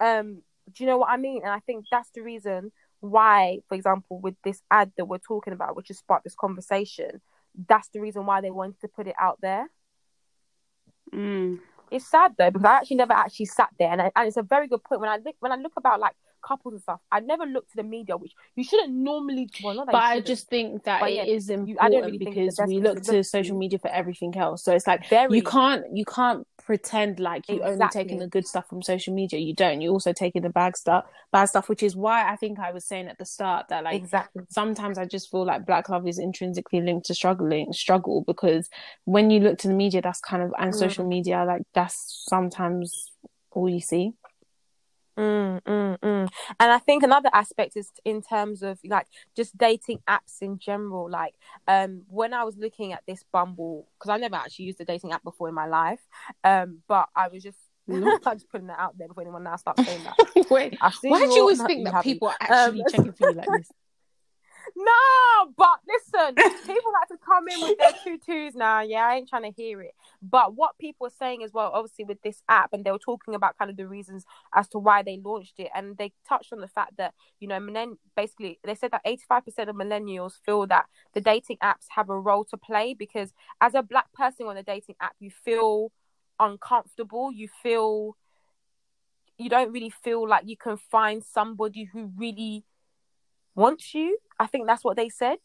[0.00, 0.42] Um
[0.72, 1.42] do you know what i mean?
[1.42, 5.52] And i think that's the reason why for example with this ad that we're talking
[5.52, 7.20] about which has sparked this conversation
[7.66, 9.68] that's the reason why they wanted to put it out there.
[11.12, 11.58] Mm.
[11.90, 14.44] it's sad though because i actually never actually sat there and, I, and it's a
[14.44, 15.00] very good point.
[15.00, 17.00] When i look when i look about like couples and stuff.
[17.10, 19.48] I never looked to the media, which you shouldn't normally.
[19.62, 22.04] Well, not but I just think that but it yeah, is important you, I don't
[22.04, 24.64] really because we look to social media for everything else.
[24.64, 25.36] So it's like Very.
[25.36, 27.72] you can't you can't pretend like you exactly.
[27.72, 29.38] only taking the good stuff from social media.
[29.40, 29.80] You don't.
[29.80, 32.84] You also taking the bad stuff, bad stuff, which is why I think I was
[32.84, 36.18] saying at the start that like exactly sometimes I just feel like black love is
[36.18, 38.68] intrinsically linked to struggling struggle because
[39.04, 40.78] when you look to the media, that's kind of and mm.
[40.78, 43.10] social media like that's sometimes
[43.52, 44.12] all you see.
[45.20, 46.28] Mm, mm, mm.
[46.58, 49.06] And I think another aspect is in terms of like
[49.36, 51.10] just dating apps in general.
[51.10, 51.34] Like
[51.68, 55.12] um, when I was looking at this Bumble, because I never actually used a dating
[55.12, 56.00] app before in my life,
[56.42, 57.58] um, but I was just
[57.90, 60.46] I'm just putting that out there before anyone now starts saying that.
[60.50, 63.48] Wait, why do you always think that people are actually um, checking for you like
[63.48, 63.70] this?
[64.76, 66.34] No, but listen,
[66.66, 68.80] people like to come in with their tutus now.
[68.80, 69.94] Yeah, I ain't trying to hear it.
[70.22, 73.34] But what people are saying as well, obviously with this app, and they were talking
[73.34, 76.60] about kind of the reasons as to why they launched it, and they touched on
[76.60, 80.66] the fact that you know, millenn- basically, they said that eighty-five percent of millennials feel
[80.66, 84.56] that the dating apps have a role to play because as a black person on
[84.56, 85.92] a dating app, you feel
[86.38, 88.16] uncomfortable, you feel
[89.38, 92.64] you don't really feel like you can find somebody who really
[93.54, 94.18] wants you.
[94.38, 95.38] I think that's what they said.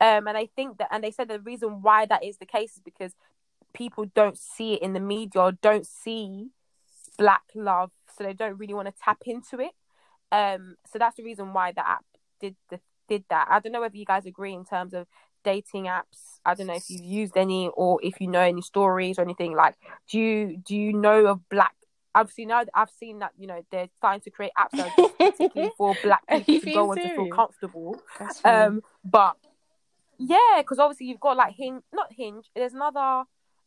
[0.00, 2.74] Um, and I think that, and they said the reason why that is the case
[2.76, 3.12] is because
[3.72, 6.48] people don't see it in the media or don't see
[7.18, 9.72] black love, so they don't really want to tap into it.
[10.30, 12.04] Um, so that's the reason why the app
[12.40, 13.48] did the, did that.
[13.50, 15.06] I don't know whether you guys agree in terms of
[15.44, 16.38] dating apps.
[16.44, 19.54] I don't know if you've used any or if you know any stories or anything
[19.54, 19.76] like.
[20.10, 21.74] Do you do you know of black
[22.14, 25.08] obviously now that I've seen that you know they're starting to create apps that are
[25.08, 28.02] particularly for black people to go on to feel comfortable.
[28.44, 29.36] Um, but
[30.18, 32.50] yeah, because obviously you've got like Hinge, not Hinge.
[32.54, 33.24] There's another.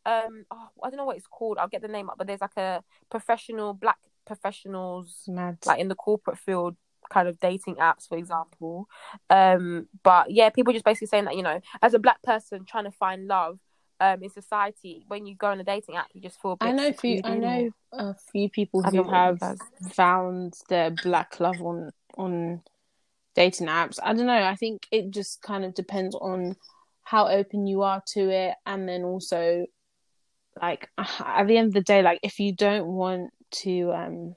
[0.07, 1.57] Um, oh, I don't know what it's called.
[1.57, 5.57] I'll get the name up, but there's like a professional black professionals, Mad.
[5.65, 6.75] like in the corporate field,
[7.09, 8.87] kind of dating apps, for example.
[9.29, 12.83] Um, but yeah, people just basically saying that you know, as a black person trying
[12.85, 13.59] to find love,
[13.99, 16.91] um in society when you go on a dating app you just feel I know
[16.91, 19.39] few I know a few people who have
[19.91, 22.61] found their black love on on
[23.35, 23.99] dating apps.
[24.01, 26.55] I don't know, I think it just kind of depends on
[27.03, 29.65] how open you are to it and then also
[30.61, 34.35] like at the end of the day like if you don't want to um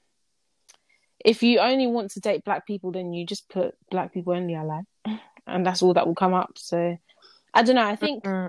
[1.25, 4.55] if you only want to date black people then you just put black people only
[4.55, 4.85] I like
[5.47, 6.53] and that's all that will come up.
[6.57, 6.97] So
[7.53, 8.47] I don't know I think mm-hmm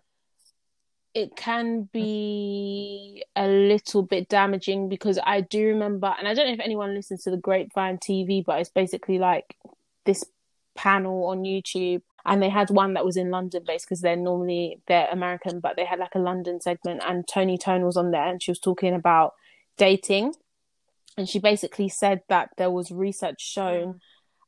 [1.15, 1.93] it can mm.
[1.93, 6.95] be a little bit damaging because I do remember, and I don't know if anyone
[6.95, 9.57] listens to the Grapevine TV, but it's basically like
[10.05, 10.25] this
[10.77, 14.81] panel on YouTube, and they had one that was in London based because they're normally
[14.87, 18.29] they're American, but they had like a London segment, and Toni Tone was on there,
[18.29, 19.35] and she was talking about
[19.77, 20.35] dating,
[21.17, 24.01] and she basically said that there was research shown mm.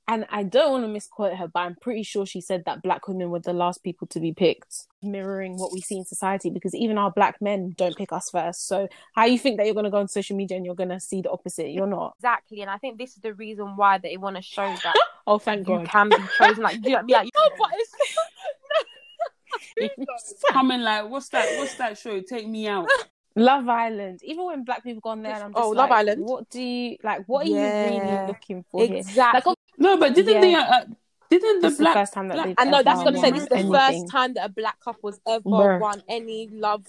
[0.09, 3.07] And I don't want to misquote her, but I'm pretty sure she said that black
[3.07, 6.50] women were the last people to be picked, mirroring what we see in society.
[6.50, 8.66] Because even our black men don't pick us first.
[8.66, 10.88] So how you think that you're going to go on social media and you're going
[10.88, 11.70] to see the opposite?
[11.70, 12.62] You're not exactly.
[12.62, 14.94] And I think this is the reason why they want to show that.
[15.26, 15.88] oh, thank you God.
[15.88, 16.64] can be chosen.
[16.64, 17.22] Like, yeah, yeah.
[17.22, 17.70] No, but
[19.76, 21.59] it's coming like, what's that?
[21.59, 22.20] What's that show?
[22.20, 22.88] Take me out.
[23.36, 24.20] Love Island.
[24.22, 26.24] Even when black people go on there, and I'm just Oh, like, Love Island.
[26.24, 27.24] What do you like?
[27.26, 28.96] What are you really looking for here?
[28.96, 29.42] Exactly.
[29.50, 30.40] Like, No, but didn't Yeah.
[30.40, 30.54] they?
[30.54, 30.84] Uh,
[31.30, 31.94] didn't the That's black?
[31.94, 33.34] the first time that black- they've I know that's ever what I'm saying.
[33.34, 35.80] This is the won first time that a black couple couple's ever Bruh.
[35.80, 36.86] won any love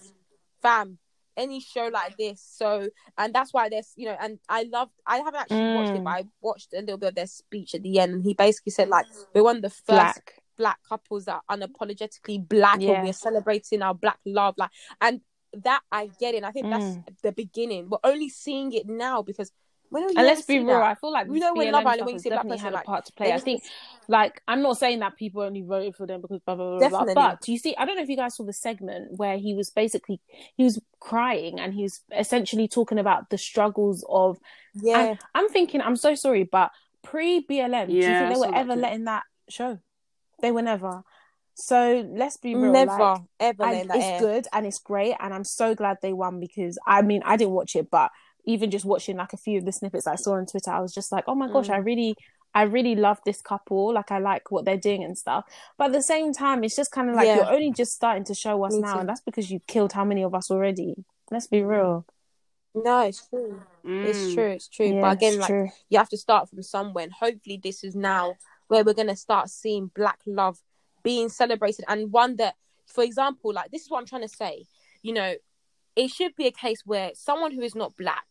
[0.62, 0.98] fam,
[1.38, 2.42] any show like this.
[2.42, 4.92] So, and that's why there's, you know, and I loved.
[5.08, 6.04] I haven't actually watched it, Mm.
[6.04, 8.72] but I watched a little bit of their speech at the end, and he basically
[8.72, 10.40] said like we're one of the first black.
[10.58, 12.96] black couples that are unapologetically black Yeah.
[12.96, 14.70] and we're celebrating our black love like
[15.02, 15.22] and
[15.64, 17.06] that I get it and I think that's Mm.
[17.22, 19.52] the beginning we're only seeing it now because
[19.90, 20.82] when are you And let's be real, that?
[20.82, 22.74] I feel like We know when Love Island, when you see a black person, had
[22.74, 23.32] a like, part to play.
[23.32, 23.62] I think,
[24.08, 26.90] like, I'm not saying that people only voted for them because blah blah blah, blah,
[26.90, 27.06] blah.
[27.06, 27.14] Definitely.
[27.14, 27.76] But do you see?
[27.78, 30.20] I don't know if you guys saw the segment where he was basically
[30.58, 34.40] he was crying and he was essentially talking about the struggles of.
[34.74, 36.72] yeah I'm thinking, I'm so sorry, but
[37.04, 38.82] pre BLM, do you think they were ever too.
[38.82, 39.78] letting that show?
[40.42, 41.04] They were never.
[41.56, 42.72] So let's be real.
[42.72, 44.20] never like, ever I, it's air.
[44.20, 47.54] good and it's great and i'm so glad they won because i mean i didn't
[47.54, 48.10] watch it but
[48.46, 50.94] even just watching like a few of the snippets i saw on twitter i was
[50.94, 51.86] just like oh my gosh i Mm.
[51.86, 52.16] really
[52.56, 55.46] i really love this couple like i like what they're doing and stuff
[55.78, 57.36] but at the same time it's just kind of like Yeah.
[57.36, 59.00] you're only just starting to show us Me now too.
[59.02, 62.06] and that's because you killed how many of us already let's be real
[62.74, 64.34] no it's true it's Mm.
[64.34, 65.70] true it's true yeah, but again like true.
[65.90, 68.36] you have to start from somewhere and hopefully this is now
[68.70, 70.58] where we're going to start seeing black love
[71.04, 72.56] being celebrated and one that
[72.88, 74.66] for example like this is what i'm trying to say
[75.02, 75.36] you know
[75.96, 78.26] it should be a case where someone who is not black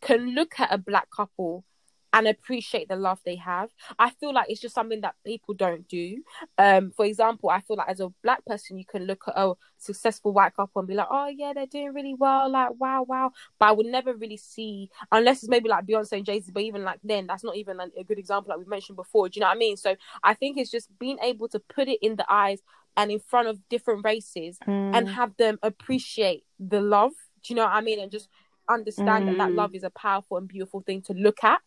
[0.00, 1.64] can look at a black couple
[2.12, 3.70] and appreciate the love they have.
[3.98, 6.22] I feel like it's just something that people don't do.
[6.56, 9.52] Um for example i feel like as a black person you can look at a
[9.78, 12.50] successful white couple and be like oh yeah they're doing really well.
[12.50, 13.30] Like wow wow.
[13.58, 16.82] But i would never really see unless it's maybe like beyonce and jay-z but even
[16.84, 19.28] like then that's not even a good example like we mentioned before.
[19.28, 19.76] Do you know what i mean?
[19.76, 22.60] So i think it's just being able to put it in the eyes
[22.96, 24.96] and in front of different races Mm.
[24.96, 27.12] and have them appreciate the love.
[27.42, 28.00] Do you know what i mean?
[28.00, 28.28] And just
[28.68, 29.56] understand that that Mm.
[29.56, 31.60] love is a powerful and beautiful thing to look at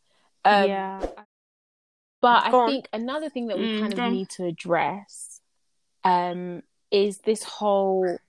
[0.45, 1.01] um, yeah
[2.21, 5.41] but i think another thing that we Mm, kind of need to address
[6.03, 6.61] um
[6.91, 8.19] is this whole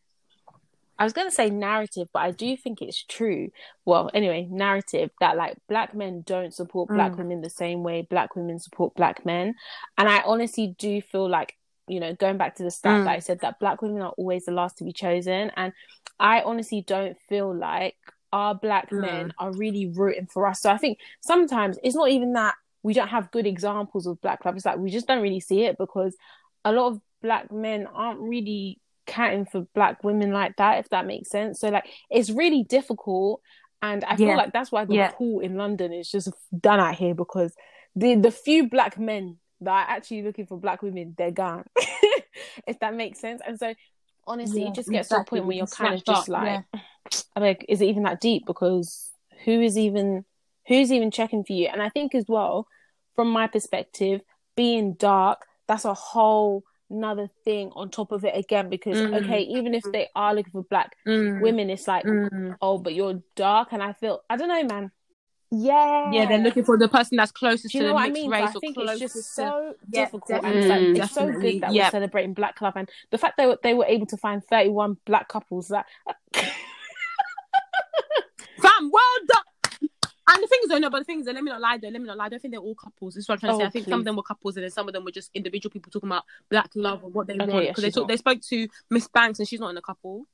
[0.99, 3.51] I was going to say narrative, but I do think it's true.
[3.85, 7.19] Well, anyway, narrative that like black men don't support black Mm.
[7.19, 9.57] women the same way black women support black men.
[9.99, 11.57] And I honestly do feel like,
[11.89, 13.05] you know, going back to the stat Mm.
[13.05, 15.51] that I said that black women are always the last to be chosen.
[15.57, 15.73] And
[16.21, 17.97] I honestly don't feel like
[18.33, 19.01] our black Mm.
[19.01, 20.61] men are really rooting for us.
[20.61, 24.45] So I think sometimes it's not even that we don't have good examples of black
[24.45, 24.57] love.
[24.57, 26.17] It's like we just don't really see it because
[26.65, 31.07] a lot of black men aren't really counting for black women like that, if that
[31.07, 31.61] makes sense.
[31.61, 33.41] So like it's really difficult.
[33.83, 35.11] And I feel like that's why the Yeah.
[35.13, 37.55] pool in London is just done out here because
[37.95, 41.65] the the few black men that are actually looking for black women, they're gone.
[42.67, 43.41] if that makes sense.
[43.47, 43.75] And so
[44.27, 46.61] honestly, Yeah, it just gets to a point where you're kind of just up, like,
[47.37, 48.45] I'm like, is it even that deep?
[48.47, 49.11] Because
[49.45, 50.25] who is even
[50.67, 51.69] who's even checking for you?
[51.73, 52.67] And I think as well,
[53.17, 54.21] from my perspective,
[54.57, 58.69] being dark, that's a whole another thing on top of it again.
[58.69, 59.15] Because Mm.
[59.25, 61.41] okay, even if they are looking for black Mm.
[61.41, 62.57] women, it's like, Mm.
[62.61, 64.93] oh, but you're dark, and I feel I don't know, man.
[65.55, 68.05] Yeah, Yeah, they're looking for the person that's closest Do you to know the what
[68.09, 68.25] I mean?
[68.25, 71.31] So race I or think it's just to- so Yeah, difficult, and definitely, it's so
[71.31, 71.87] good that Yeah.
[71.89, 74.71] we're celebrating Black love, and the fact they were they were able to find thirty
[74.71, 75.85] one black couples that.
[78.61, 79.43] Fam, well done.
[80.29, 81.89] And the thing is, though, no, but the thing is, let me not lie, though,
[81.89, 82.27] let me not lie.
[82.27, 83.15] I don't think they're all couples.
[83.15, 83.65] This is what I'm trying to say.
[83.65, 85.31] Oh, I think some of them were couples, and then some of them were just
[85.35, 87.65] individual people talking about black love and what they Okay, want.
[87.65, 89.83] yeah, Because they she's talk, they spoke to Miss Banks, and she's not in a
[89.83, 90.27] couple.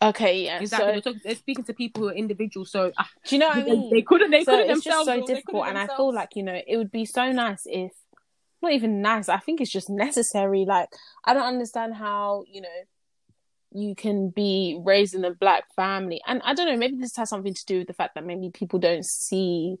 [0.00, 0.60] Okay, yeah.
[0.60, 1.02] Exactly.
[1.02, 2.70] So they're, speaking to people who are individuals.
[2.70, 3.90] So ah, do you know what I they, mean?
[3.90, 4.30] they couldn't.
[4.30, 5.06] They so couldn't it's just themselves.
[5.06, 7.62] so they couldn't difficult, and I feel like you know it would be so nice
[7.64, 7.90] if
[8.62, 9.28] not even nice.
[9.28, 10.64] I think it's just necessary.
[10.66, 10.88] Like
[11.24, 12.68] I don't understand how you know
[13.72, 16.76] you can be raised in a black family, and I don't know.
[16.76, 19.76] Maybe this has something to do with the fact that maybe people don't see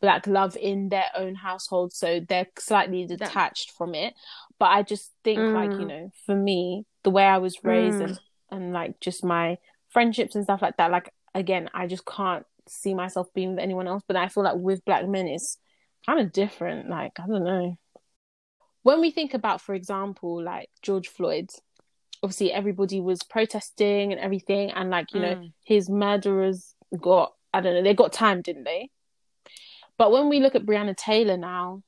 [0.00, 4.14] black love in their own household, so they're slightly detached from it.
[4.58, 5.88] But I just think, like you Mm.
[5.88, 8.04] know, for me, the way I was raised, Mm.
[8.04, 8.20] and
[8.52, 10.90] and like just my friendships and stuff like that.
[10.90, 14.02] Like again, I just can't see myself being with anyone else.
[14.06, 15.58] But I feel like with black men, it's
[16.06, 16.88] kind of different.
[16.88, 17.76] Like I don't know.
[18.82, 21.50] When we think about, for example, like George Floyd,
[22.22, 25.52] obviously everybody was protesting and everything, and like you know Mm.
[25.64, 28.90] his murderers got I don't know they got time, didn't they?
[29.98, 31.82] But when we look at Breonna Taylor now,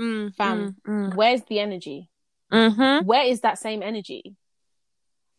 [0.00, 2.08] Mm, Fam, mm, where's the energy?
[2.50, 2.74] mm.
[2.74, 3.04] Mhm.
[3.04, 4.34] Where is that same energy?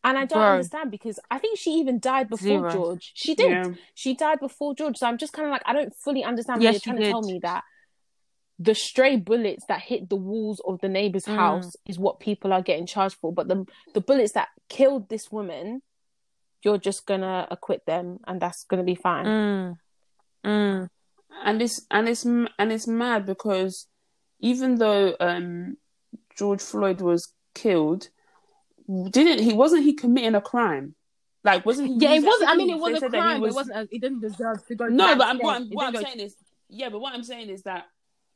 [0.04, 0.52] And I don't Bro.
[0.54, 2.72] understand because I think she even died before Zero.
[2.72, 3.12] George.
[3.16, 3.50] She did.
[3.52, 3.74] Yeah.
[3.94, 4.98] She died before George.
[4.98, 6.98] So I'm just kind of like, I don't fully understand Yeah, when you're she trying
[7.02, 7.34] to tell did.
[7.34, 7.64] me that
[8.60, 11.36] the stray bullets that hit the walls of the neighbor's Mm.
[11.36, 13.32] house is what people are getting charged for.
[13.34, 15.82] But the the bullets that killed this woman,
[16.64, 19.26] you're just gonna acquit them, and that's gonna be fine.
[19.26, 19.78] Mm.
[20.46, 20.90] Mm.
[21.46, 23.88] and it's and it's and it's mad because
[24.40, 25.78] even though um
[26.38, 28.10] George Floyd was killed,
[29.10, 30.96] didn't he wasn't he committing a crime?
[31.44, 31.96] Like wasn't he?
[32.06, 32.50] Yeah, it wasn't.
[32.50, 33.42] I mean, it they was a said he crime.
[33.42, 33.78] was- It wasn't.
[33.78, 34.88] A, it didn't deserve to go.
[34.88, 35.56] No, that but I'm, what.
[35.56, 36.36] I'm, what I'm didn't go- saying is,
[36.70, 37.86] yeah, but what I'm saying is that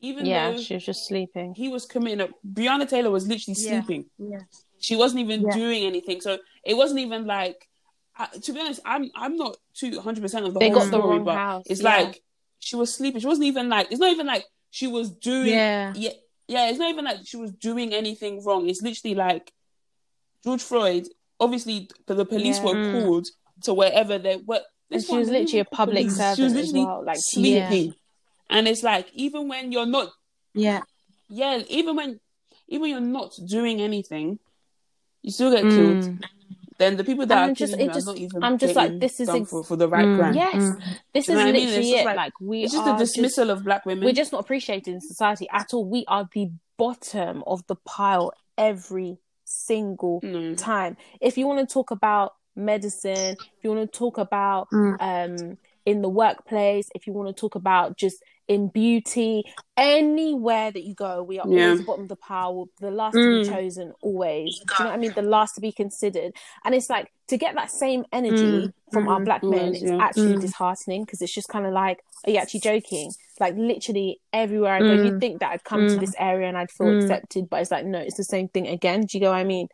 [0.01, 1.53] even yeah, though she was just sleeping.
[1.55, 3.81] he was committing a, Breonna Taylor was literally Yeah.
[3.81, 4.05] sleeping.
[4.17, 4.39] Yeah.
[4.79, 5.53] She wasn't even Yeah.
[5.55, 7.67] doing anything, so it wasn't even like.
[8.19, 10.91] I, to be honest, I'm I'm not two hundred percent of the They whole got
[10.91, 11.97] the story, wrong but house, it's yeah.
[11.97, 12.23] like
[12.59, 13.21] she was sleeping.
[13.21, 15.93] She wasn't even like it's not even like she was doing Yeah.
[15.95, 16.09] yeah,
[16.47, 18.67] yeah, it's not even like she was doing anything wrong.
[18.67, 19.53] It's literally like
[20.47, 21.07] George Floyd.
[21.41, 22.63] Obviously, the police Yeah.
[22.65, 23.03] were Mm.
[23.03, 23.27] called
[23.63, 24.61] to wherever they were.
[24.89, 26.15] And This she was literally a public police.
[26.15, 27.93] servant She was as literally well, like, sleeping,
[28.49, 30.07] and it's like even when you're not,
[30.53, 30.81] Yeah.
[31.29, 32.19] yeah, even when
[32.69, 34.39] even when you're not doing anything,
[35.21, 35.75] you still get Mm.
[35.75, 36.19] killed.
[36.77, 38.43] Then the people that And are just- killing it you just- not even.
[38.43, 40.17] I'm just like, this is ex- for, for the right Mm.
[40.17, 40.33] crime.
[40.35, 40.79] Yes, Mm.
[41.13, 41.65] this you is know what I mean?
[41.67, 42.05] Literally just it.
[42.05, 44.03] like- Like, we It's just are a dismissal of black women.
[44.05, 45.85] we're just not appreciated in society at all.
[45.85, 49.17] We are the bottom of the pile every
[49.47, 50.55] single no.
[50.55, 50.97] time.
[51.21, 54.97] If you want to talk about medicine, if you want to talk about Mm.
[54.99, 59.43] um in the workplace, if you want to talk about just in beauty,
[59.77, 61.63] anywhere that you go, we are Yeah.
[61.65, 63.49] always the bottom of the pile, the last to be Mm.
[63.49, 64.59] chosen, always.
[64.59, 65.13] Do you know what I mean?
[65.13, 66.33] The last to be considered.
[66.65, 68.73] And it's like to get that same energy Mm.
[68.91, 69.25] from our Mm.
[69.25, 69.97] black men, Always, it's yeah.
[69.99, 70.41] actually Mm.
[70.41, 73.13] disheartening because it's just kind of like, are you actually joking?
[73.39, 75.05] Like literally everywhere I go, Mm.
[75.05, 75.99] you'd think that I'd come to Mm.
[75.99, 77.03] this area and I'd feel Mm.
[77.03, 79.01] accepted, but it's like, no, it's the same thing again.
[79.01, 79.67] Do you get what I mean?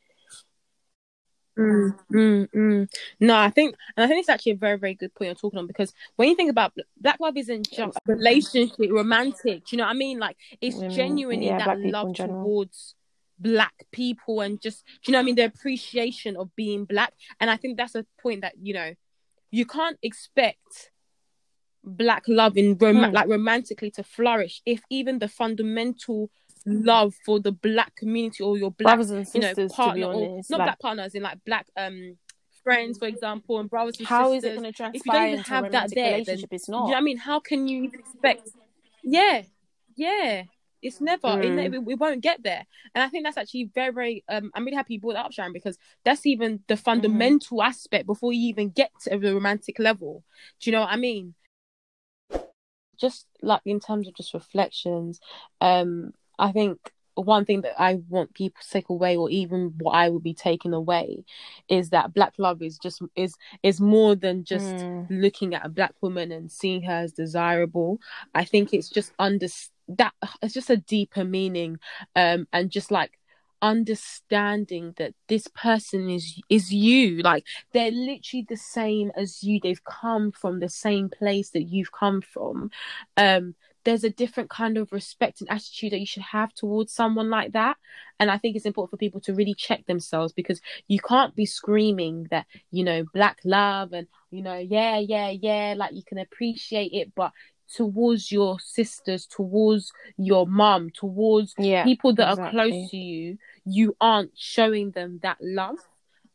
[1.57, 2.89] Mm, mm, mm.
[3.19, 5.59] No, I think, and I think it's actually a very, very good point you're talking
[5.59, 9.65] on because when you think about black love, isn't just relationship, romantic.
[9.65, 10.17] Do you know what I mean?
[10.19, 12.95] Like it's genuinely yeah, that love towards
[13.37, 15.35] black people and just, do you know what I mean?
[15.35, 18.93] The appreciation of being black, and I think that's a point that you know
[19.51, 20.89] you can't expect
[21.83, 23.11] black love in rom- Hmm.
[23.13, 26.29] like romantically to flourish if even the fundamental
[26.65, 30.05] love for the black community or your black Brothers and you know, sisters, to partner
[30.07, 32.17] or not like, black partners in like black um
[32.63, 34.57] friends, for example, and brothers and how is sisters.
[34.57, 36.39] it going to If you don't even have that there, then-?
[36.49, 36.89] It's Do you not.
[36.89, 37.17] know I mean?
[37.17, 38.49] How can you even expect?
[39.03, 39.41] Yeah,
[39.95, 40.43] yeah.
[40.81, 41.27] It's never.
[41.27, 41.71] Mm.
[41.71, 44.23] ne- we won't get there, and I think that's actually very, very.
[44.27, 48.05] Um, I'm really happy you brought that up, Sharon, because that's even the fundamental aspect
[48.05, 50.23] before you even get to the romantic level.
[50.59, 51.35] Do you know what I mean?
[52.99, 55.19] Just like in terms of just reflections,
[55.61, 56.79] um, I think
[57.15, 60.33] one thing that I want people to take away, or even what I would be
[60.33, 61.25] taking away,
[61.69, 65.07] is that black love is just is is more than just Mm.
[65.09, 67.99] looking at a black woman and seeing her as desirable.
[68.33, 69.47] I think it's just under
[69.89, 71.77] that it's just a deeper meaning,
[72.15, 73.19] um, and just like
[73.63, 77.21] understanding that this person is is you.
[77.23, 79.59] Like they're literally the same as you.
[79.63, 82.69] They've come from the same place that you've come from.
[83.17, 83.55] Um
[83.85, 87.53] there's a different kind of respect and attitude that you should have towards someone like
[87.53, 87.77] that.
[88.19, 91.45] And i think it's important for people to really check themselves because you can't be
[91.45, 96.17] screaming that you know black love and you know yeah yeah yeah like you can
[96.17, 97.31] appreciate it but
[97.73, 101.83] towards your sisters towards your mom, towards Yeah.
[101.83, 105.77] people that are close to you you aren't showing them that love.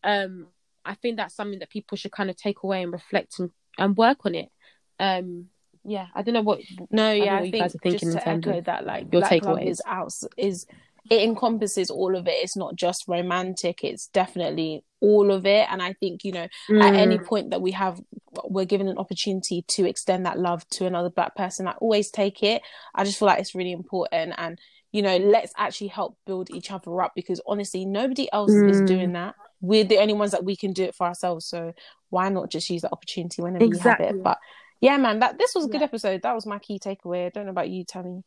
[0.03, 0.47] Um
[0.85, 3.97] i think that's something that people should kind of take away and reflect and, and
[3.97, 4.51] work on it.
[4.99, 5.49] Um
[5.85, 6.61] yeah i don't know what
[6.91, 9.43] No, yeah, I, think guys are thinking just to echo of that, like your black
[9.43, 10.67] love is out is
[11.11, 12.35] it encompasses all of it.
[12.43, 13.83] It's not just romantic.
[13.83, 15.67] It's definitely all of it.
[15.71, 16.99] And I think you know, at Mm.
[16.99, 18.01] any point that we have,
[18.45, 21.69] we're given an opportunity to extend that love to another black person.
[21.69, 22.63] I always take it.
[22.95, 24.59] I just feel like it's really important, and
[24.93, 28.87] you know, let's actually help build each other up because honestly, nobody else is Mm.
[28.87, 29.35] doing that.
[29.61, 31.47] We're the only ones that we can do it for ourselves.
[31.47, 31.73] So
[32.11, 34.23] why not just use that opportunity whenever you have it?
[34.23, 34.39] But
[34.81, 35.87] yeah, man, that this was a good Yeah.
[35.87, 36.23] episode.
[36.23, 37.27] That was my key takeaway.
[37.27, 38.23] I don't know about you, Tammy.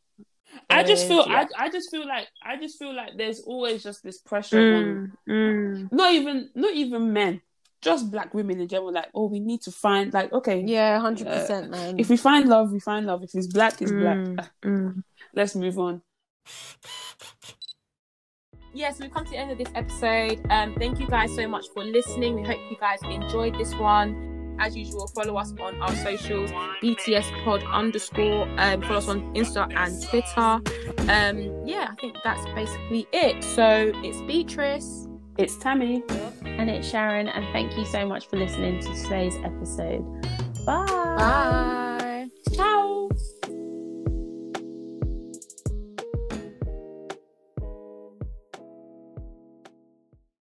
[0.69, 1.45] I just feel Yeah.
[1.57, 5.11] I, I just feel like I just feel like there's always just this pressure on
[5.27, 7.41] Mm, mm, not even not even men
[7.81, 8.93] just black women in general.
[8.93, 11.99] Like, oh, we need to find like, okay, Yeah, hundred percent, man.
[11.99, 13.23] if we find love, we find love.
[13.23, 13.99] If it's black, it's Mm,
[14.35, 14.53] black.
[14.63, 15.03] mm.
[15.33, 16.01] Let's move on.
[18.73, 20.39] yeah, so we've come to the end of this episode.
[20.49, 22.35] Um, thank you guys so much for listening.
[22.35, 24.40] We hope you guys enjoyed this one.
[24.61, 26.51] As usual, follow us on our socials,
[26.83, 28.47] BTS Pod underscore.
[28.59, 31.09] Um, follow us on Insta and Twitter.
[31.11, 33.43] Um, yeah, I think that's basically it.
[33.43, 35.07] So it's Beatrice.
[35.39, 36.03] It's Tammy.
[36.45, 40.05] and it's Sharon, and thank you so much for listening to today's episode.
[40.63, 40.85] Bye.
[40.85, 41.87] Bye.